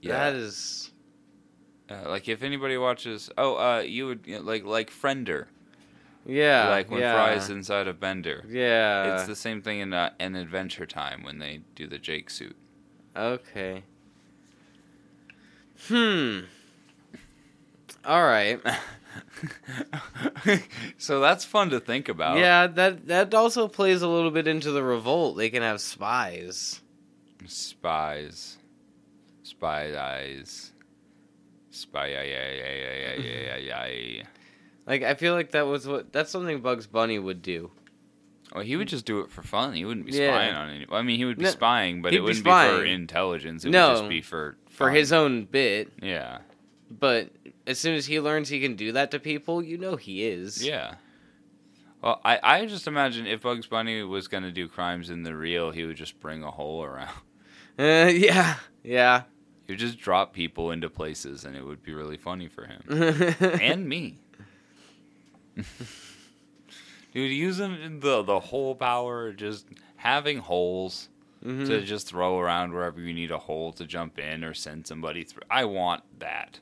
[0.01, 0.31] Yeah.
[0.31, 0.91] that is
[1.89, 5.47] Uh, like if anybody watches, oh, uh, you would you know, like like Friender,
[6.25, 8.43] yeah, like when yeah, Fry's inside of Bender.
[8.47, 9.15] yeah.
[9.15, 12.55] it's the same thing in uh, in Adventure Time when they do the Jake suit.
[13.15, 13.83] okay.
[15.87, 16.41] Hmm.
[18.05, 18.59] All right.
[20.97, 22.37] so that's fun to think about.
[22.37, 25.37] Yeah, that that also plays a little bit into the revolt.
[25.37, 26.81] They can have spies.
[27.47, 28.57] Spies,
[29.51, 30.71] spy eyes,
[31.69, 34.23] spy yeah.
[34.87, 37.71] Like I feel like that was what that's something Bugs Bunny would do.
[38.53, 39.73] Well, he would just do it for fun.
[39.73, 40.33] He wouldn't be Yeah.
[40.33, 40.85] spying on any.
[40.91, 43.63] I mean, he would be No, spying, but it wouldn't be, for intelligence.
[43.63, 46.39] It No, would just be for For his own bit, Yeah.
[46.89, 47.29] but
[47.65, 50.65] as soon as he learns he can do that to people, you know he is.
[50.65, 50.95] Yeah.
[52.01, 55.35] Well, I, I just imagine if Bugs Bunny was going to do crimes in the
[55.35, 57.09] real, he would just bring a hole around.
[57.79, 58.55] Uh, yeah.
[58.83, 59.23] Yeah.
[59.71, 62.81] He would just drop people into places, and it would be really funny for him.
[63.61, 64.17] and me.
[67.13, 71.07] Dude, using the, the hole power, just having holes
[71.45, 71.65] Mhm.
[71.67, 75.23] to just throw around wherever you need a hole to jump in or send somebody
[75.23, 75.41] through.
[75.49, 76.59] I want that.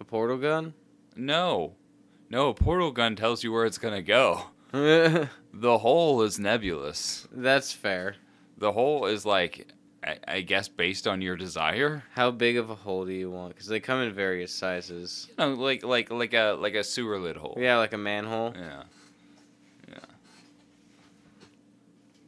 [0.00, 0.74] A portal gun?
[1.14, 1.74] No.
[2.28, 4.46] No, a portal gun tells you where it's going to go.
[5.54, 7.26] The hole is nebulous.
[7.32, 8.16] That's fair.
[8.58, 9.68] The hole is like,
[10.04, 12.04] I, I guess, based on your desire.
[12.14, 13.54] How big of a hole do you want?
[13.54, 15.26] Because they come in various sizes.
[15.30, 17.56] You know, like like like a like a sewer lid hole.
[17.60, 18.52] Yeah, like a manhole.
[18.56, 18.82] Yeah.
[19.88, 19.98] Yeah.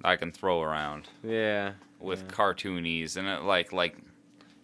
[0.05, 1.73] I can throw around Yeah.
[2.01, 2.29] with Yeah.
[2.31, 3.97] cartoonies, and it like like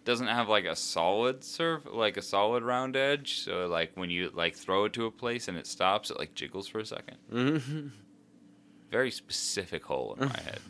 [0.05, 3.39] doesn't have like a solid surf like a solid round edge.
[3.41, 6.35] So like when you like throw it to a place and it stops, it like
[6.35, 7.17] jiggles for a second.
[7.33, 7.91] Mhm.
[8.91, 10.61] Very specific hole in my head.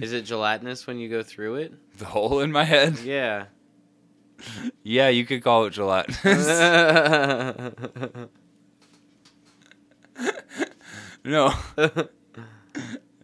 [0.00, 1.72] Is it gelatinous when you go through it?
[1.98, 2.98] The hole in my head.
[3.00, 3.46] Yeah.
[4.82, 6.24] Yeah, you could call it gelatinous.
[11.24, 11.52] no.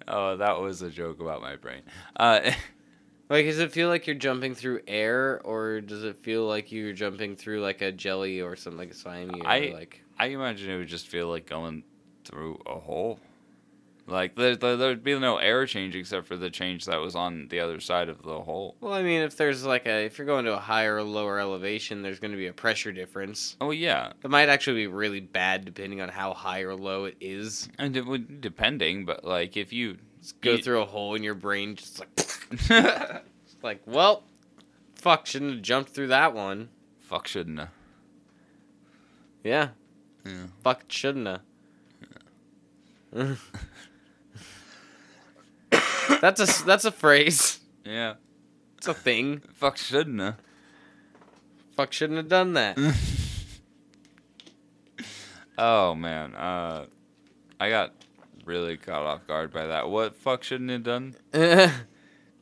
[0.06, 1.82] oh, that was a joke about my brain.
[2.16, 2.52] Uh,
[3.28, 6.92] like, does it feel like you're jumping through air, or does it feel like you're
[6.92, 9.40] jumping through like a jelly or something like a slimy?
[9.40, 10.02] Or I- like.
[10.20, 11.84] I imagine it would just feel like going
[12.24, 13.20] through a hole.
[14.08, 17.48] Like there, there, there'd be no air change except for the change that was on
[17.48, 18.74] the other side of the hole.
[18.80, 21.38] Well, I mean, if there's like a if you're going to a higher or lower
[21.38, 23.56] elevation, there's going to be a pressure difference.
[23.60, 27.16] Oh yeah, It might actually be really bad depending on how high or low it
[27.20, 27.68] is.
[27.78, 29.98] and it would depending, but like if you
[30.40, 32.40] Go you- through a hole in your brain, just like, it's
[33.62, 34.22] like, well,
[34.94, 36.70] fuck, shouldn't have jumped through that one.
[37.00, 37.68] fuck shouldn't have.
[39.44, 39.68] Yeah,
[40.24, 40.46] Yeah.
[40.64, 41.40] fuck, shouldn't have.
[46.20, 47.60] that's a that's a phrase.
[47.84, 48.14] Yeah,
[48.76, 49.40] It's a thing.
[49.54, 50.36] fuck shouldn't have.
[51.78, 52.76] Fuck, shouldn't have done that.
[55.58, 56.86] oh man, uh,
[57.60, 57.94] I got
[58.44, 59.88] really caught off guard by that.
[59.88, 61.14] What fuck shouldn't have done?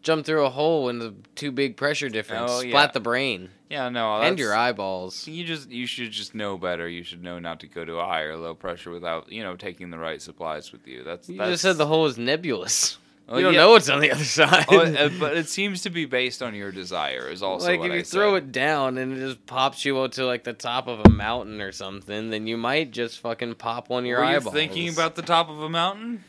[0.03, 2.51] Jump through a hole in the too big pressure difference.
[2.51, 2.93] Oh, Splat yeah.
[2.93, 5.27] the brain Yeah, no, and your eyeballs.
[5.27, 6.89] You just you should just know better.
[6.89, 9.57] You should know not to go to a high or low pressure without you know
[9.57, 11.03] taking the right supplies with you.
[11.03, 12.99] That's You that's, just said the hole is nebulous.
[13.29, 13.61] Oh, you don't yeah.
[13.61, 14.67] know what's on the other side.
[14.69, 17.29] Oh, uh, but it seems to be based on your desire.
[17.29, 18.45] Is also like if I you throw said.
[18.45, 21.61] it down and it just pops you up to like the top of a mountain
[21.61, 24.55] or something, then you might just fucking pop one of your Were you eyeballs.
[24.55, 26.23] thinking about the top of a mountain?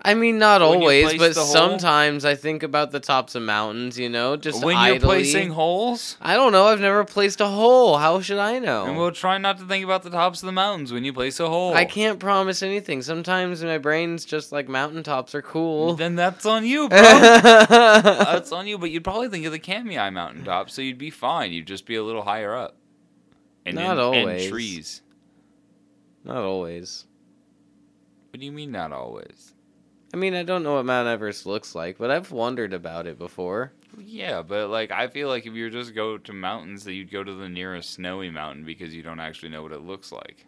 [0.00, 3.98] I mean, not When always, but sometimes I think about the tops of mountains.
[3.98, 6.16] You know, just when you're placing holes.
[6.20, 6.66] I don't know.
[6.66, 7.96] I've never placed a hole.
[7.96, 8.86] How should I know?
[8.86, 11.40] And we'll try not to think about the tops of the mountains when you place
[11.40, 11.74] a hole.
[11.74, 13.02] I can't promise anything.
[13.02, 15.94] Sometimes my brain's just like mountaintops are cool.
[15.94, 16.98] Then that's on you, bro.
[17.00, 18.78] that's on you.
[18.78, 21.50] But you'd probably think of the Kamei mountaintop, so you'd be fine.
[21.50, 22.76] You'd just be a little higher up.
[23.66, 24.42] And Not in, always.
[24.44, 25.02] And trees.
[26.24, 27.04] Not always.
[28.30, 29.54] What do you mean not always?
[30.12, 33.18] I mean, I don't know what Mount Everest looks like, but I've wondered about it
[33.18, 33.72] before.
[33.98, 37.22] Yeah, but like I feel like if you just go to mountains, that you'd go
[37.22, 40.46] to the nearest snowy mountain because you don't actually know what it looks like.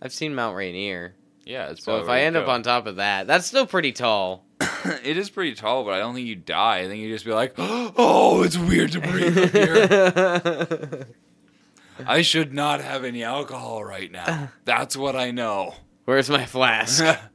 [0.00, 1.14] I've seen Mount Rainier.
[1.44, 4.44] Yeah, it's So if I end up on top of that, that's still pretty tall.
[5.04, 6.78] it is pretty tall, but I don't think you die.
[6.80, 11.06] I think you just be like, oh, it's weird to breathe up here.
[12.06, 14.50] I should not have any alcohol right now.
[14.64, 15.74] That's what I know.
[16.04, 17.04] Where's my flask?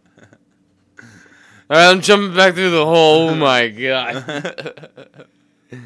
[1.70, 3.30] Alright, I'm jumping back through the hole.
[3.30, 4.90] Oh my god.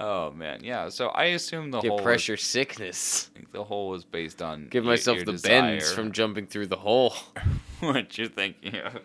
[0.00, 0.88] oh man, yeah.
[0.88, 3.30] So I assume the Get whole pressure sickness.
[3.36, 5.60] Was, the whole was based on Give your- myself the desire.
[5.62, 7.14] bends from jumping through the hole.
[7.80, 8.98] what you're thinking of.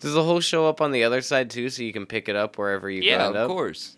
[0.00, 2.34] Does the hole show up on the other side too, so you can pick it
[2.36, 3.48] up wherever you Yeah, got it of up?
[3.54, 3.96] course.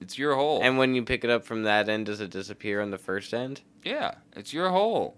[0.00, 0.60] It's your hole.
[0.62, 3.32] And when you pick it up from that end, does it disappear on the first
[3.32, 3.62] end?
[3.84, 5.16] yeah, it's your hole.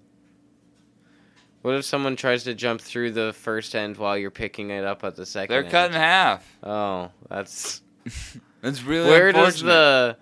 [1.65, 5.03] What if someone tries to jump through the first end while you're picking it up
[5.03, 5.71] at the 2nd They're end?
[5.71, 6.59] cut in half.
[6.63, 7.81] Oh, that's
[8.61, 10.19] That's really where does the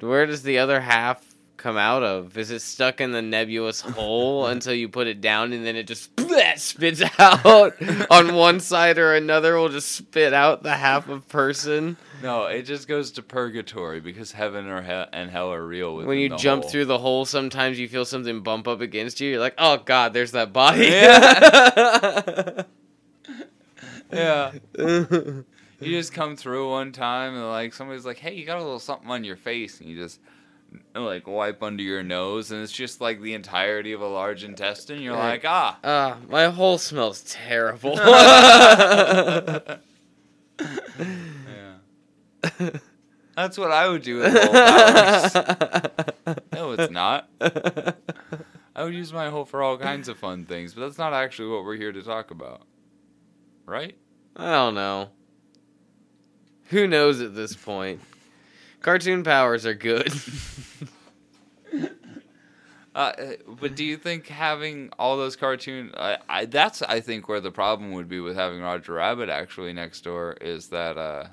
[0.00, 1.24] where does the other half
[1.60, 2.36] come out of?
[2.36, 5.84] Is it stuck in the nebulous hole until you put it down and then it
[5.86, 6.10] just
[6.56, 7.74] spits out
[8.10, 9.56] on one side or another?
[9.56, 14.32] Will just spit out the half of person No, it just goes to purgatory because
[14.32, 15.96] heaven or he- and hell are real.
[15.96, 16.70] when you jump hole.
[16.70, 17.24] through the hole.
[17.24, 19.30] Sometimes you feel something bump up against you.
[19.30, 20.86] You're like, oh god, there's that body.
[24.12, 24.52] Yeah.
[24.76, 25.44] You
[25.96, 29.08] just come through one time and like somebody's like, "Hey, you got a little something
[29.10, 30.20] on your face," and you just
[30.94, 35.00] like wipe under your nose, and it's just like the entirety of a large intestine.
[35.02, 35.30] You're Right.
[35.32, 35.78] like, ah.
[35.84, 37.96] Ah, my hole smells terrible.
[40.60, 42.70] Yeah.
[43.36, 46.34] That's what I would do with whole.
[46.52, 47.28] No, it's not.
[48.76, 51.48] I would use my hole for all kinds of fun things, but that's not actually
[51.48, 52.62] what we're here to talk about.
[53.66, 53.96] Right?
[54.36, 55.08] I don't know.
[56.68, 58.00] Who knows at this point?
[58.80, 60.12] Cartoon powers are good.
[62.92, 63.12] Uh,
[63.60, 67.52] but do you think having all those cartoon I, I that's I think where the
[67.52, 71.26] problem would be with having Roger Rabbit actually next door is that uh,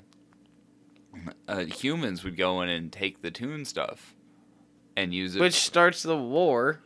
[1.48, 4.14] uh humans would go in and take the toon stuff
[4.96, 6.80] and use it Which starts the war.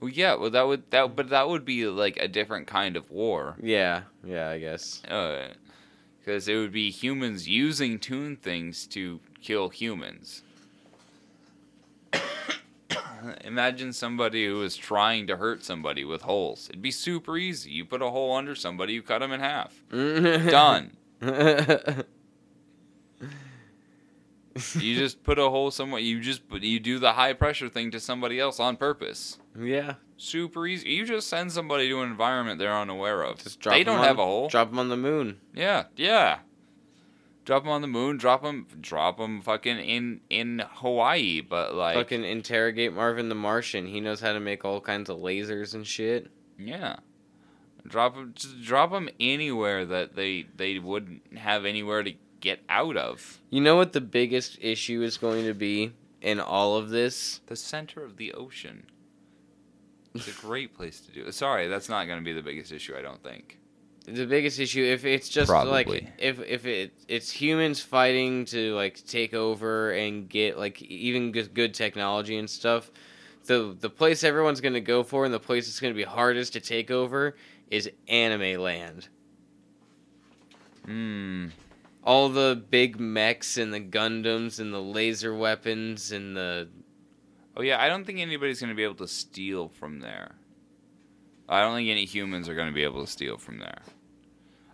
[0.00, 3.10] Well, yeah, well that would that but that would be like a different kind of
[3.10, 3.56] war.
[3.62, 5.00] Yeah, yeah, I guess.
[6.28, 10.42] Because it would be humans using toon things to kill humans.
[13.44, 16.66] Imagine somebody who is trying to hurt somebody with holes.
[16.68, 17.70] It'd be super easy.
[17.70, 19.82] You put a hole under somebody, you cut them in half.
[19.90, 20.98] Done.
[24.74, 26.00] You just put a hole somewhere.
[26.00, 29.38] You just you do the high pressure thing to somebody else on purpose.
[29.56, 29.94] yeah.
[30.18, 30.90] Super easy.
[30.90, 33.42] You just send somebody to an environment they're unaware of.
[33.42, 34.48] Just drop they don't on- have a hole.
[34.48, 35.40] Drop them on the moon.
[35.54, 36.40] Yeah, yeah.
[37.44, 38.18] Drop them on the moon.
[38.18, 38.66] Drop them.
[38.80, 39.40] Drop them.
[39.40, 41.40] Fucking in in Hawaii.
[41.40, 43.86] But like, Fucking interrogate Marvin the Martian.
[43.86, 46.30] He knows how to make all kinds of lasers and shit.
[46.58, 46.96] yeah.
[47.86, 48.32] Drop them.
[48.34, 53.40] Just drop them anywhere that they they wouldn't have anywhere to get out of.
[53.50, 57.40] You know what the biggest issue is going to be in all of this?
[57.46, 58.84] The center of the ocean.
[60.18, 61.34] It's a great place to do it.
[61.34, 62.96] Sorry, that's not going to be the biggest issue.
[62.96, 63.58] I don't think.
[64.06, 65.70] The biggest issue, if it's just Probably.
[65.70, 71.30] like if if it it's humans fighting to like take over and get like even
[71.30, 72.90] good, good technology and stuff,
[73.44, 76.60] the the place everyone's gonna go for and the place that's gonna be hardest to
[76.60, 77.36] take over
[77.70, 79.08] is Anime Land.
[80.86, 81.48] Hmm.
[82.02, 86.68] All the big mechs and the Gundams and the laser weapons and the
[87.58, 90.36] Oh yeah, I don't think anybody's going to be able to steal from there.
[91.48, 93.82] I don't think any humans are going to be able to steal from there.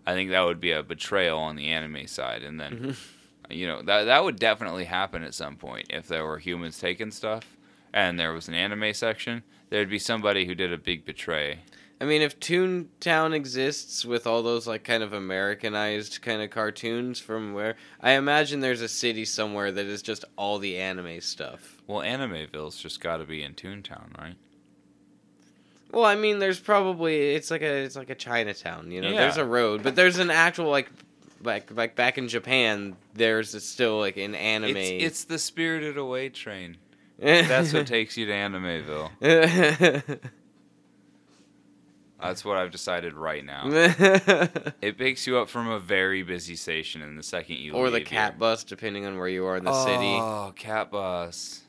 [0.06, 3.52] I think that would be a betrayal on the anime side, and then mm-hmm.
[3.52, 7.10] you know that that would definitely happen at some point if there were humans taking
[7.10, 7.56] stuff
[7.94, 9.42] and there was an anime section.
[9.70, 11.60] There'd be somebody who did a big betray.
[12.04, 17.18] I mean, if Toontown exists with all those like kind of Americanized kind of cartoons
[17.18, 21.80] from where I imagine there's a city somewhere that is just all the anime stuff.
[21.86, 24.34] Well, Animeville's just got to be in Toontown, right?
[25.92, 29.08] Well, I mean, there's probably it's like a it's like a Chinatown, you know.
[29.08, 29.20] Yeah.
[29.20, 30.90] There's a road, but there's an actual like
[31.42, 34.76] like like back in Japan, there's still like an anime.
[34.76, 36.76] It's, it's the Spirited Away train.
[37.18, 40.20] That's what takes you to Animeville.
[42.24, 43.64] That's what I've decided right now.
[44.80, 47.80] It picks you up from a very busy station, and the second you leave.
[47.80, 50.18] or the cat here- bus, depending on where you are in the oh, city.
[50.20, 51.62] Oh, cat bus.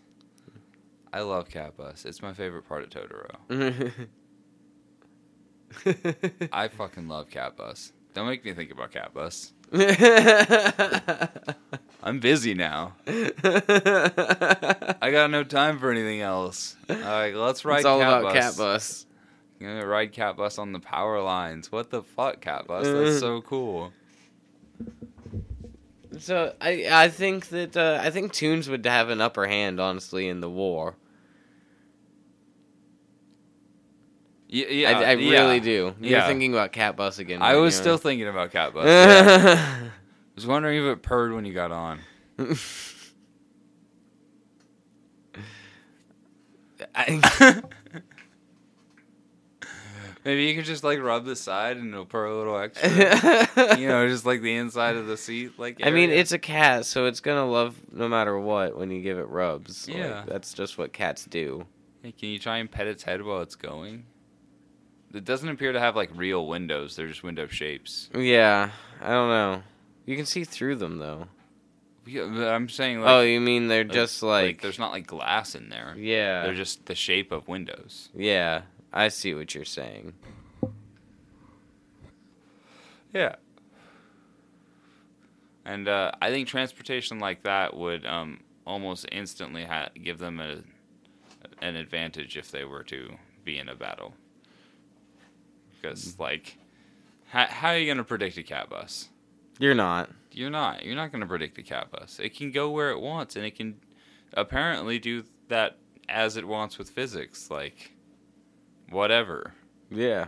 [1.14, 2.06] I love cat bus.
[2.06, 3.38] It's my favorite part of Totoro.
[6.52, 7.94] I fucking love cat bus.
[8.14, 9.54] Don't make me think about cat bus.
[12.04, 12.94] I'm busy now.
[13.08, 16.76] I got no time for anything else.
[16.90, 18.34] All right, let's ride it's all cat about bus.
[18.34, 19.05] cat bus.
[19.60, 21.72] I'm gonna ride cat bus on the power lines.
[21.72, 22.88] What the fuck, cat bus?
[22.88, 23.92] That's so cool.
[26.20, 30.28] So I I think that uh, I think Toons would have an upper hand, honestly,
[30.28, 30.96] in the war.
[34.48, 35.42] Yeah, yeah, I, I yeah.
[35.42, 35.96] really do.
[36.00, 36.28] You're Yeah.
[36.28, 37.42] thinking about cat bus again.
[37.42, 38.86] I was still thinking about cat bus.
[38.88, 39.90] I
[40.36, 42.00] was wondering if it purred when you got on.
[46.94, 47.62] I,
[50.26, 53.78] Maybe you could just like rub the side and it'll purr a little extra.
[53.80, 55.60] you know, just like the inside of the seat.
[55.60, 59.02] Like I mean, it's a cat, so it's gonna love no matter what when you
[59.02, 59.88] give it rubs.
[59.88, 60.24] Like, Yeah.
[60.28, 61.68] that's just what cats do.
[62.02, 64.06] Hey, can you try and pet its head while it's going?
[65.14, 66.96] It doesn't appear to have like real windows.
[66.96, 68.10] They're just window shapes.
[68.14, 68.72] Yeah,
[69.02, 69.64] I don't know.
[70.06, 71.28] You can see through them though.
[72.08, 75.08] Yeah, but I'm saying like, oh, you mean they're like- just like, there's not like
[75.08, 75.96] glass in there.
[75.98, 78.10] yeah, They're just the shape of windows.
[78.16, 78.64] yeah.
[78.96, 80.14] I see what you're saying.
[83.14, 83.36] Yeah.
[85.66, 90.62] And uh, I think transportation like that would um, almost instantly ha- give them a,
[91.62, 94.14] an advantage if they were to be in a battle.
[95.82, 96.58] Because, like,
[97.28, 99.10] how, how are you going to predict a cat bus?
[99.60, 100.10] You're not.
[100.32, 100.86] You're not.
[100.86, 102.20] You're not going to predict a cat bus.
[102.22, 103.76] It can go where it wants, and it can
[104.34, 105.78] apparently do that
[106.08, 107.50] as it wants with physics.
[107.50, 107.92] Like,
[108.90, 109.54] whatever.
[109.90, 110.28] Yeah.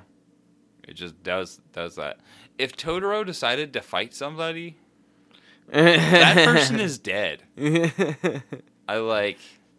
[0.88, 2.20] It just does does that.
[2.58, 4.78] If Totoro decided to fight somebody,
[5.68, 7.43] that person is dead.
[8.88, 9.38] I like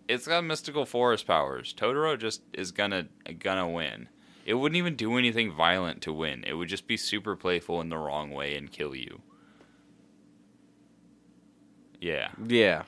[0.09, 1.75] it's got mystical forest powers.
[1.75, 3.09] Totoro just is gonna
[3.39, 4.09] gonna win.
[4.45, 6.45] It wouldn't even do anything violent to win.
[6.47, 9.21] It would just be super playful in the wrong way and kill you.
[12.01, 12.29] Yeah.
[12.47, 12.85] yeah.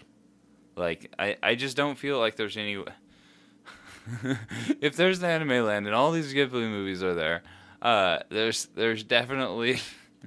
[0.76, 2.82] Like I, I just don't feel like there's any.
[4.80, 7.42] if there's the anime land and all these Ghibli movies are there,
[7.82, 9.80] uh, there's there's definitely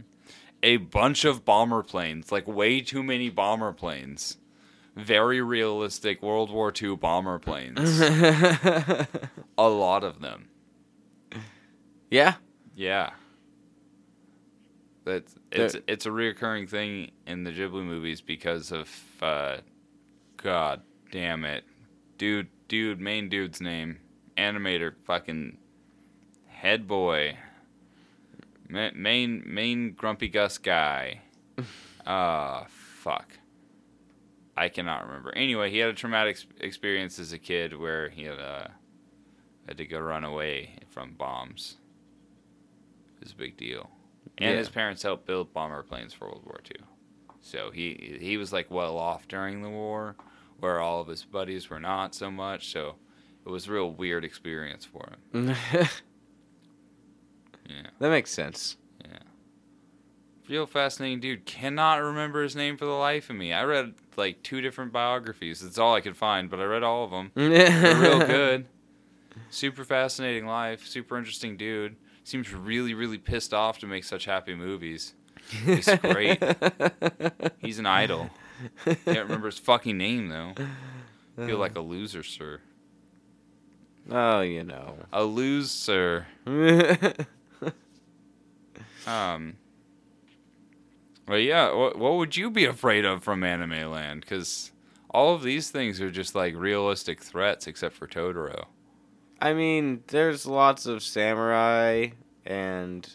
[0.64, 4.38] a bunch of bomber planes, like way too many bomber planes,
[4.96, 9.08] very realistic World War II bomber planes, a
[9.58, 10.50] lot of them.
[12.10, 12.36] yeah.
[12.76, 13.12] Yeah.
[15.06, 18.90] That's it's it's a reoccurring thing in the Ghibli movies because of
[19.22, 19.58] uh,
[20.38, 20.82] God
[21.12, 21.66] damn it,
[22.18, 24.00] dude, dude, main dude's name,
[24.36, 25.56] animator, fucking
[26.48, 27.38] head boy,
[28.68, 31.22] Ma- main main grumpy Gus guy.
[32.06, 33.38] Ah, fuck.
[34.58, 35.32] I cannot remember.
[35.38, 38.68] Anyway, he had a traumatic experience as a kid where he had uh,
[39.68, 41.78] had to go run away from bombs.
[43.18, 43.90] It was a big deal.
[44.38, 44.58] And Yeah.
[44.58, 46.84] his parents helped build bomber planes for World War II.
[47.40, 50.18] So he he was like well off during the war,
[50.64, 52.72] where all of his buddies were not so much.
[52.72, 52.96] So
[53.46, 55.56] it was a real weird experience for him.
[57.70, 57.88] Yeah.
[58.00, 58.76] That makes sense.
[59.06, 59.20] Yeah.
[60.50, 61.46] Real fascinating dude.
[61.46, 63.54] Cannot remember his name for the life of me.
[63.54, 65.62] I read like two different biographies.
[65.62, 67.32] That's all I could find, but I read all of them.
[67.36, 68.66] They're real good.
[69.50, 70.86] Super fascinating life.
[70.86, 71.96] Super interesting dude.
[72.26, 75.14] Seems really, really pissed off to make such happy movies.
[75.50, 76.44] He's great.
[77.60, 78.30] He's an idol.
[78.86, 80.54] Can't remember his fucking name though.
[81.36, 82.62] Feel like a loser, sir.
[84.12, 84.96] Oh, you know.
[85.12, 86.28] A loser.
[89.06, 89.56] Um.
[91.28, 91.74] Well, yeah.
[91.74, 94.22] What, what would you be afraid of from Anime Land?
[94.22, 94.72] Because
[95.10, 98.66] all of these things are just like realistic threats, except for Totoro.
[99.42, 102.10] I mean, there's lots of samurai,
[102.46, 103.10] and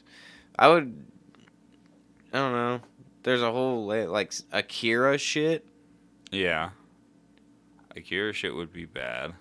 [0.58, 1.04] I would.
[2.32, 2.80] I don't know.
[3.28, 5.66] There's a whole like Akira shit.
[6.30, 6.70] Yeah.
[7.94, 9.34] Akira shit would be bad.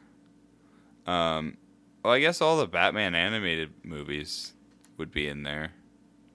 [1.06, 1.56] Um.
[2.04, 4.52] Well, I guess all the Batman animated movies
[4.98, 5.72] would be in there.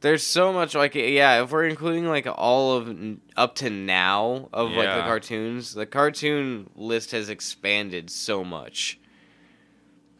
[0.01, 1.43] There's so much like yeah.
[1.43, 6.71] If we're including like all of up to now of like the cartoons, the cartoon
[6.75, 8.99] list has expanded so much.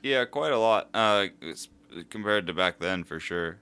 [0.03, 0.91] Yeah, quite a lot.
[0.93, 1.29] Uh,
[2.11, 3.57] compared to back then for sure.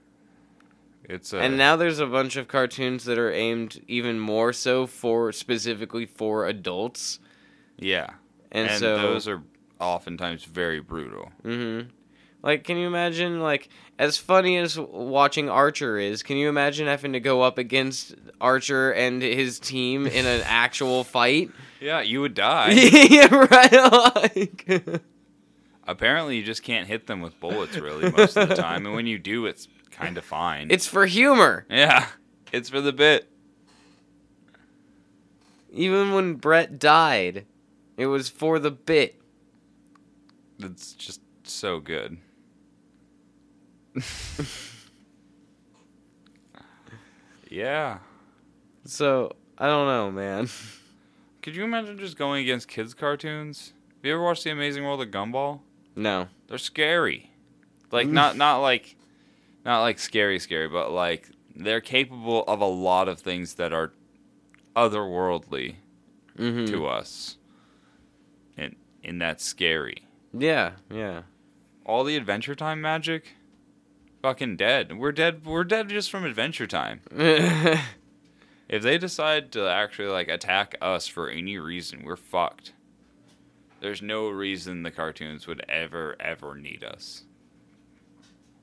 [1.11, 4.87] It's uh, and now there's a bunch of cartoons that are aimed even more so
[4.87, 7.19] for specifically for adults.
[7.77, 8.11] yeah,
[8.51, 9.43] And, and, so those are
[9.79, 11.31] oftentimes very brutal.
[11.43, 11.89] Mhm.
[12.43, 17.13] Like, can you imagine, like, as funny as watching Archer is, can you imagine having
[17.13, 21.51] to go up against Archer and his team in an actual fight?
[21.79, 22.71] Yeah, you would die.
[22.71, 24.15] yeah, right.
[24.15, 25.01] Like,
[25.91, 29.05] Apparently, you just can't hit them with bullets really most of the time, and when
[29.05, 30.67] you do, it's kind of fine.
[30.71, 31.65] it's for humor.
[31.69, 32.07] yeah,
[32.51, 33.27] it's for the bit.
[35.73, 37.45] Even when Brett died,
[37.97, 39.21] it was for the bit.
[40.59, 42.17] It's just so good.
[47.49, 47.99] yeah.
[48.85, 50.49] So I don't know, man.
[51.41, 53.73] Could you imagine just going against kids' cartoons?
[53.97, 55.61] Have you ever watched The Amazing World of Gumball?
[55.95, 56.27] No.
[56.47, 57.31] They're scary.
[57.91, 58.95] Like not not like
[59.65, 63.91] not like scary scary, but like they're capable of a lot of things that are
[64.75, 65.75] otherworldly
[66.37, 66.65] Mm-hmm.
[66.73, 67.37] to us.
[68.57, 70.07] And and that's scary.
[70.33, 71.23] Yeah, yeah.
[71.85, 73.33] All the Adventure Time magic
[74.21, 74.97] fucking dead.
[74.97, 77.01] We're dead we're dead just from Adventure Time.
[78.69, 82.71] If they decide to actually like attack us for any reason, we're fucked.
[83.81, 87.23] There's no reason the cartoons would ever ever need us.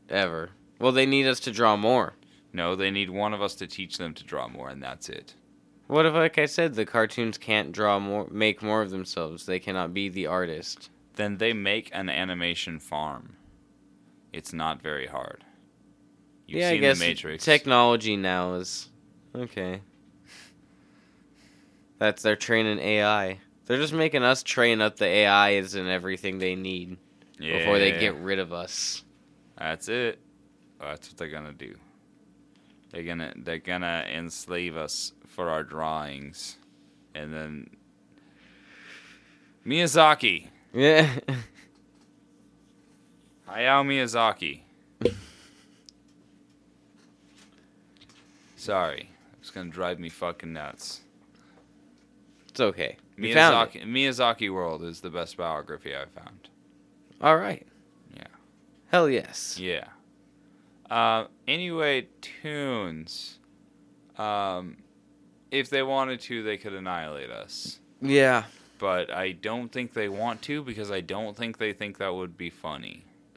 [0.08, 0.50] Ever.
[0.78, 2.14] Well, they need us to draw more.
[2.52, 5.34] No, they need one of us to teach them to draw more, and that's it.
[5.88, 9.44] What if, like I said, the cartoons can't draw more, make more of themselves?
[9.44, 10.88] They cannot be the artist.
[11.16, 13.36] Then they make an animation farm.
[14.32, 15.44] It's not very hard.
[16.46, 17.44] You've yeah, seen I guess the Matrix.
[17.44, 18.88] technology now is
[19.34, 19.80] okay.
[21.98, 23.40] That's they're training AI.
[23.68, 26.96] They're just making us train up the AIs and everything they need
[27.38, 29.04] before they get rid of us.
[29.58, 30.18] That's it.
[30.80, 31.74] That's what they're gonna do.
[32.90, 36.56] They're gonna they're gonna enslave us for our drawings,
[37.14, 37.68] and then
[39.66, 41.06] Miyazaki, Yeah.
[43.50, 44.60] Hayao Miyazaki.
[48.56, 49.10] Sorry,
[49.40, 51.02] it's gonna drive me fucking nuts.
[52.48, 52.96] it's okay.
[53.18, 53.32] We.
[53.34, 56.48] Miyazaki Miyazaki World is the best biography I've found.
[57.20, 57.66] All right.
[58.16, 58.26] Yeah.
[58.90, 59.58] Hell yes.
[59.58, 59.84] Yeah.
[60.90, 63.38] Uh, anyway, toons.
[64.16, 64.76] Um,
[65.50, 67.78] if they wanted to, they could annihilate us.
[68.00, 68.44] Yeah.
[68.78, 72.38] But I don't think they want to because I don't think they think that would
[72.38, 73.04] be funny.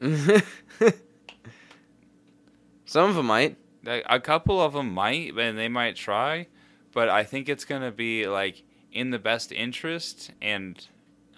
[2.84, 3.56] Some of them might.
[3.86, 6.46] A couple of them might, and they might try,
[6.92, 8.62] but I think it's gonna be like
[8.92, 10.86] in the best interest and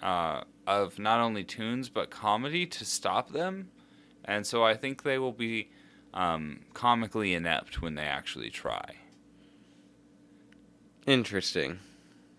[0.01, 3.69] uh, of not only toons but comedy to stop them,
[4.23, 5.69] and so I think they will be
[6.13, 8.95] um, comically inept when they actually try.
[11.05, 11.79] Interesting.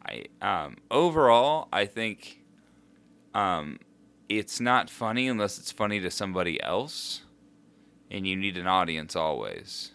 [0.05, 2.43] I um, overall, I think
[3.35, 3.79] um,
[4.29, 7.23] it's not funny unless it's funny to somebody else,
[8.11, 9.93] and you need an audience always.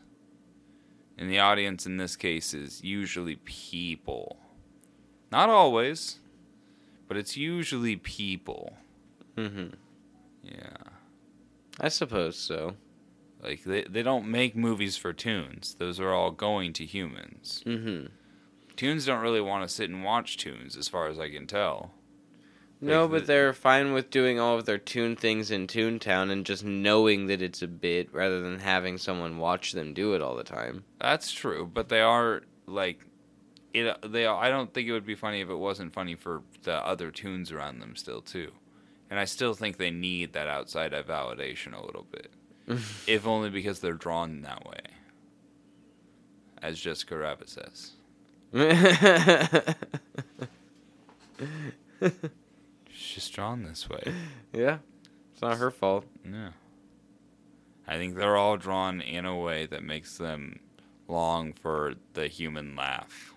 [1.17, 4.40] And the audience in this case is usually people.
[5.32, 6.19] Not always,
[7.07, 8.73] but it's usually people.
[9.38, 9.67] Mm-hmm.
[10.43, 10.77] Yeah.
[11.79, 12.75] I suppose so.
[13.41, 15.75] Like they, they don't make movies for toons.
[15.79, 17.63] Those are all going to humans.
[17.65, 18.07] Mm-hmm.
[18.75, 21.91] Toons don't really want to sit and watch toons as far as I can tell.
[22.84, 26.32] No, Like but the- they're fine with doing all of their toon things in Toontown
[26.32, 30.21] and just knowing that it's a bit rather than having someone watch them do it
[30.21, 30.84] all the time.
[30.99, 33.05] That's true, but they are like
[33.74, 34.11] it.
[34.11, 34.26] They.
[34.26, 37.51] I don't think it would be funny if it wasn't funny for the other toons
[37.51, 38.51] around them still too,
[39.09, 42.32] and I still think they need that outside validation a little bit,
[43.07, 44.80] if only because they're drawn that way.
[46.61, 47.93] As Jessica Rabbit says,
[52.89, 54.13] she's just drawn this way.
[54.53, 54.78] yeah,
[55.34, 56.05] it's not her fault.
[56.24, 56.49] Yeah.
[57.88, 60.59] I think they're all drawn in a way that makes them
[61.07, 63.34] long for the human laugh.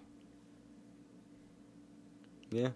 [2.55, 2.68] Yeah.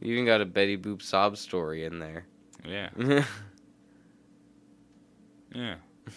[0.00, 2.24] You even got a Betty Boop sob story in there.
[2.64, 2.88] Yeah.
[5.52, 5.74] Yeah.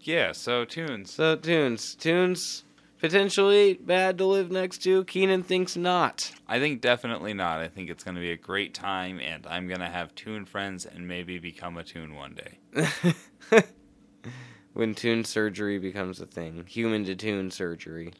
[0.00, 1.10] yeah, so toons.
[1.14, 2.64] so toons, toons,
[2.98, 5.04] potentially bad to live next to.
[5.04, 6.32] Keenan thinks not.
[6.46, 7.60] I think definitely not.
[7.60, 10.44] I think it's going to be a great time, and I'm going to have toon
[10.44, 13.62] friends and maybe become a toon one day.
[14.74, 18.12] when toon surgery becomes a thing, human to toon surgery.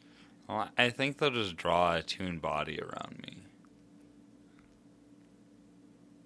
[0.47, 3.45] Well, I think they'll just draw a toon body around me.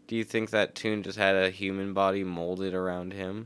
[0.09, 3.45] Do you think that Toon just had a human body molded around him?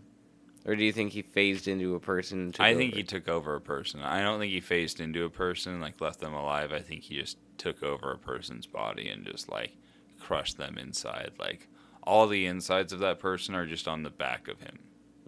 [0.66, 2.54] Or do you think he phased into a person?
[2.58, 2.98] I think over?
[3.00, 4.00] he took over a person.
[4.00, 6.72] I don't think he phased into a person, like left them alive.
[6.72, 9.76] I think he just took over a person's body and just like
[10.22, 11.34] crushed them inside.
[11.38, 11.68] Like
[12.04, 14.80] all the insides of that person are just on the back of him.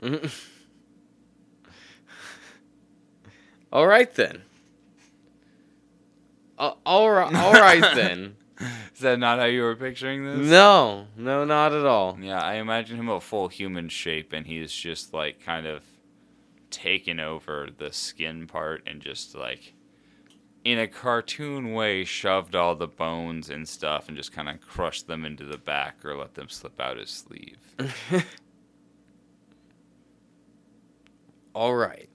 [3.73, 4.43] all right then.
[6.57, 8.35] Uh, all right, all right then.
[8.93, 10.49] Is that not how you were picturing this?
[10.49, 12.17] No, no, not at all.
[12.21, 15.83] Yeah, I imagine him a full human shape, and he's just like kind of
[16.71, 19.73] taken over the skin part and just like
[20.63, 25.07] in a cartoon way shoved all the bones and stuff and just kind of crushed
[25.07, 27.59] them into the back or let them slip out his sleeve.
[31.53, 32.09] all right.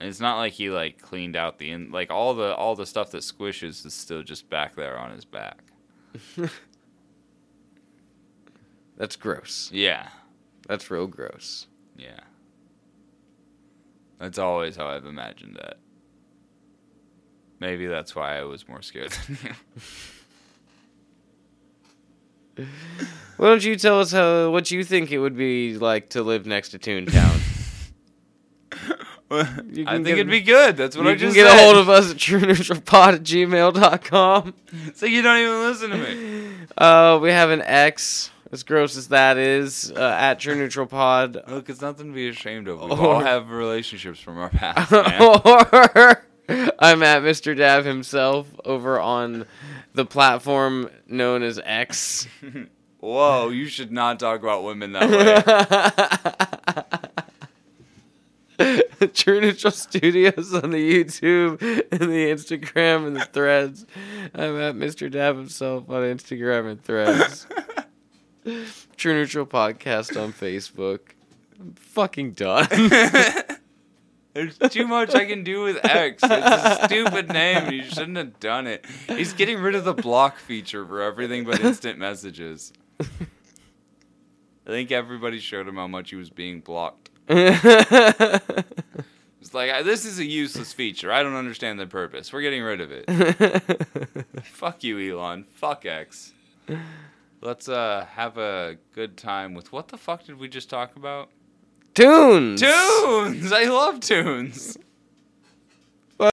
[0.00, 2.86] And it's not like he like cleaned out the in like all the all the
[2.86, 5.58] stuff that squishes is still just back there on his back.
[8.96, 9.70] That's gross.
[9.72, 10.08] Yeah.
[10.66, 11.66] That's real gross.
[11.96, 12.20] Yeah.
[14.18, 15.78] That's always how I've imagined that.
[17.58, 19.54] Maybe that's why I was more scared than you.
[23.36, 26.46] Why don't you tell us how what you think it would be like to live
[26.46, 27.40] next to Toontown?
[29.32, 30.76] I think get- it'd be good.
[30.76, 31.60] That's what I just you can get said.
[31.60, 34.54] a hold of us at trueneutralpod at gmail.com.
[34.94, 36.50] So you don't even listen to me.
[36.78, 41.42] Uh, we have an X, as gross as that is, uh, at True Neutral Pod.
[41.46, 42.80] Look, it's nothing to be ashamed of.
[42.80, 44.90] We Or- all have relationships from our past.
[44.92, 46.22] Or
[46.78, 47.54] I'm at Mr.
[47.56, 49.46] Dab himself over on
[49.94, 52.26] the platform known as X.
[53.00, 55.10] Whoa, you should not talk about women that
[56.90, 56.98] way.
[59.14, 63.86] True Neutral Studios on the YouTube and the Instagram and the threads.
[64.34, 65.10] I'm at Mr.
[65.10, 67.46] Dab himself on Instagram and threads.
[68.96, 71.00] True Neutral Podcast on Facebook.
[71.58, 72.68] I'm fucking done.
[74.34, 76.22] There's too much I can do with X.
[76.22, 78.86] It's a stupid name, you shouldn't have done it.
[79.08, 82.72] He's getting rid of the block feature for everything but instant messages.
[83.00, 83.06] I
[84.66, 87.09] think everybody showed him how much he was being blocked.
[89.40, 91.10] It's like, "I- this is a useless feature.
[91.10, 92.32] I don't understand the purpose.
[92.32, 93.06] We're getting rid of it.
[94.44, 95.44] Fuck you, Elon.
[95.54, 96.32] Fuck X.
[97.40, 101.30] Let's uh have a good time with what the fuck did we just talk about?
[101.94, 102.60] Toons!
[102.60, 103.50] Toons!
[103.50, 104.76] I love toons.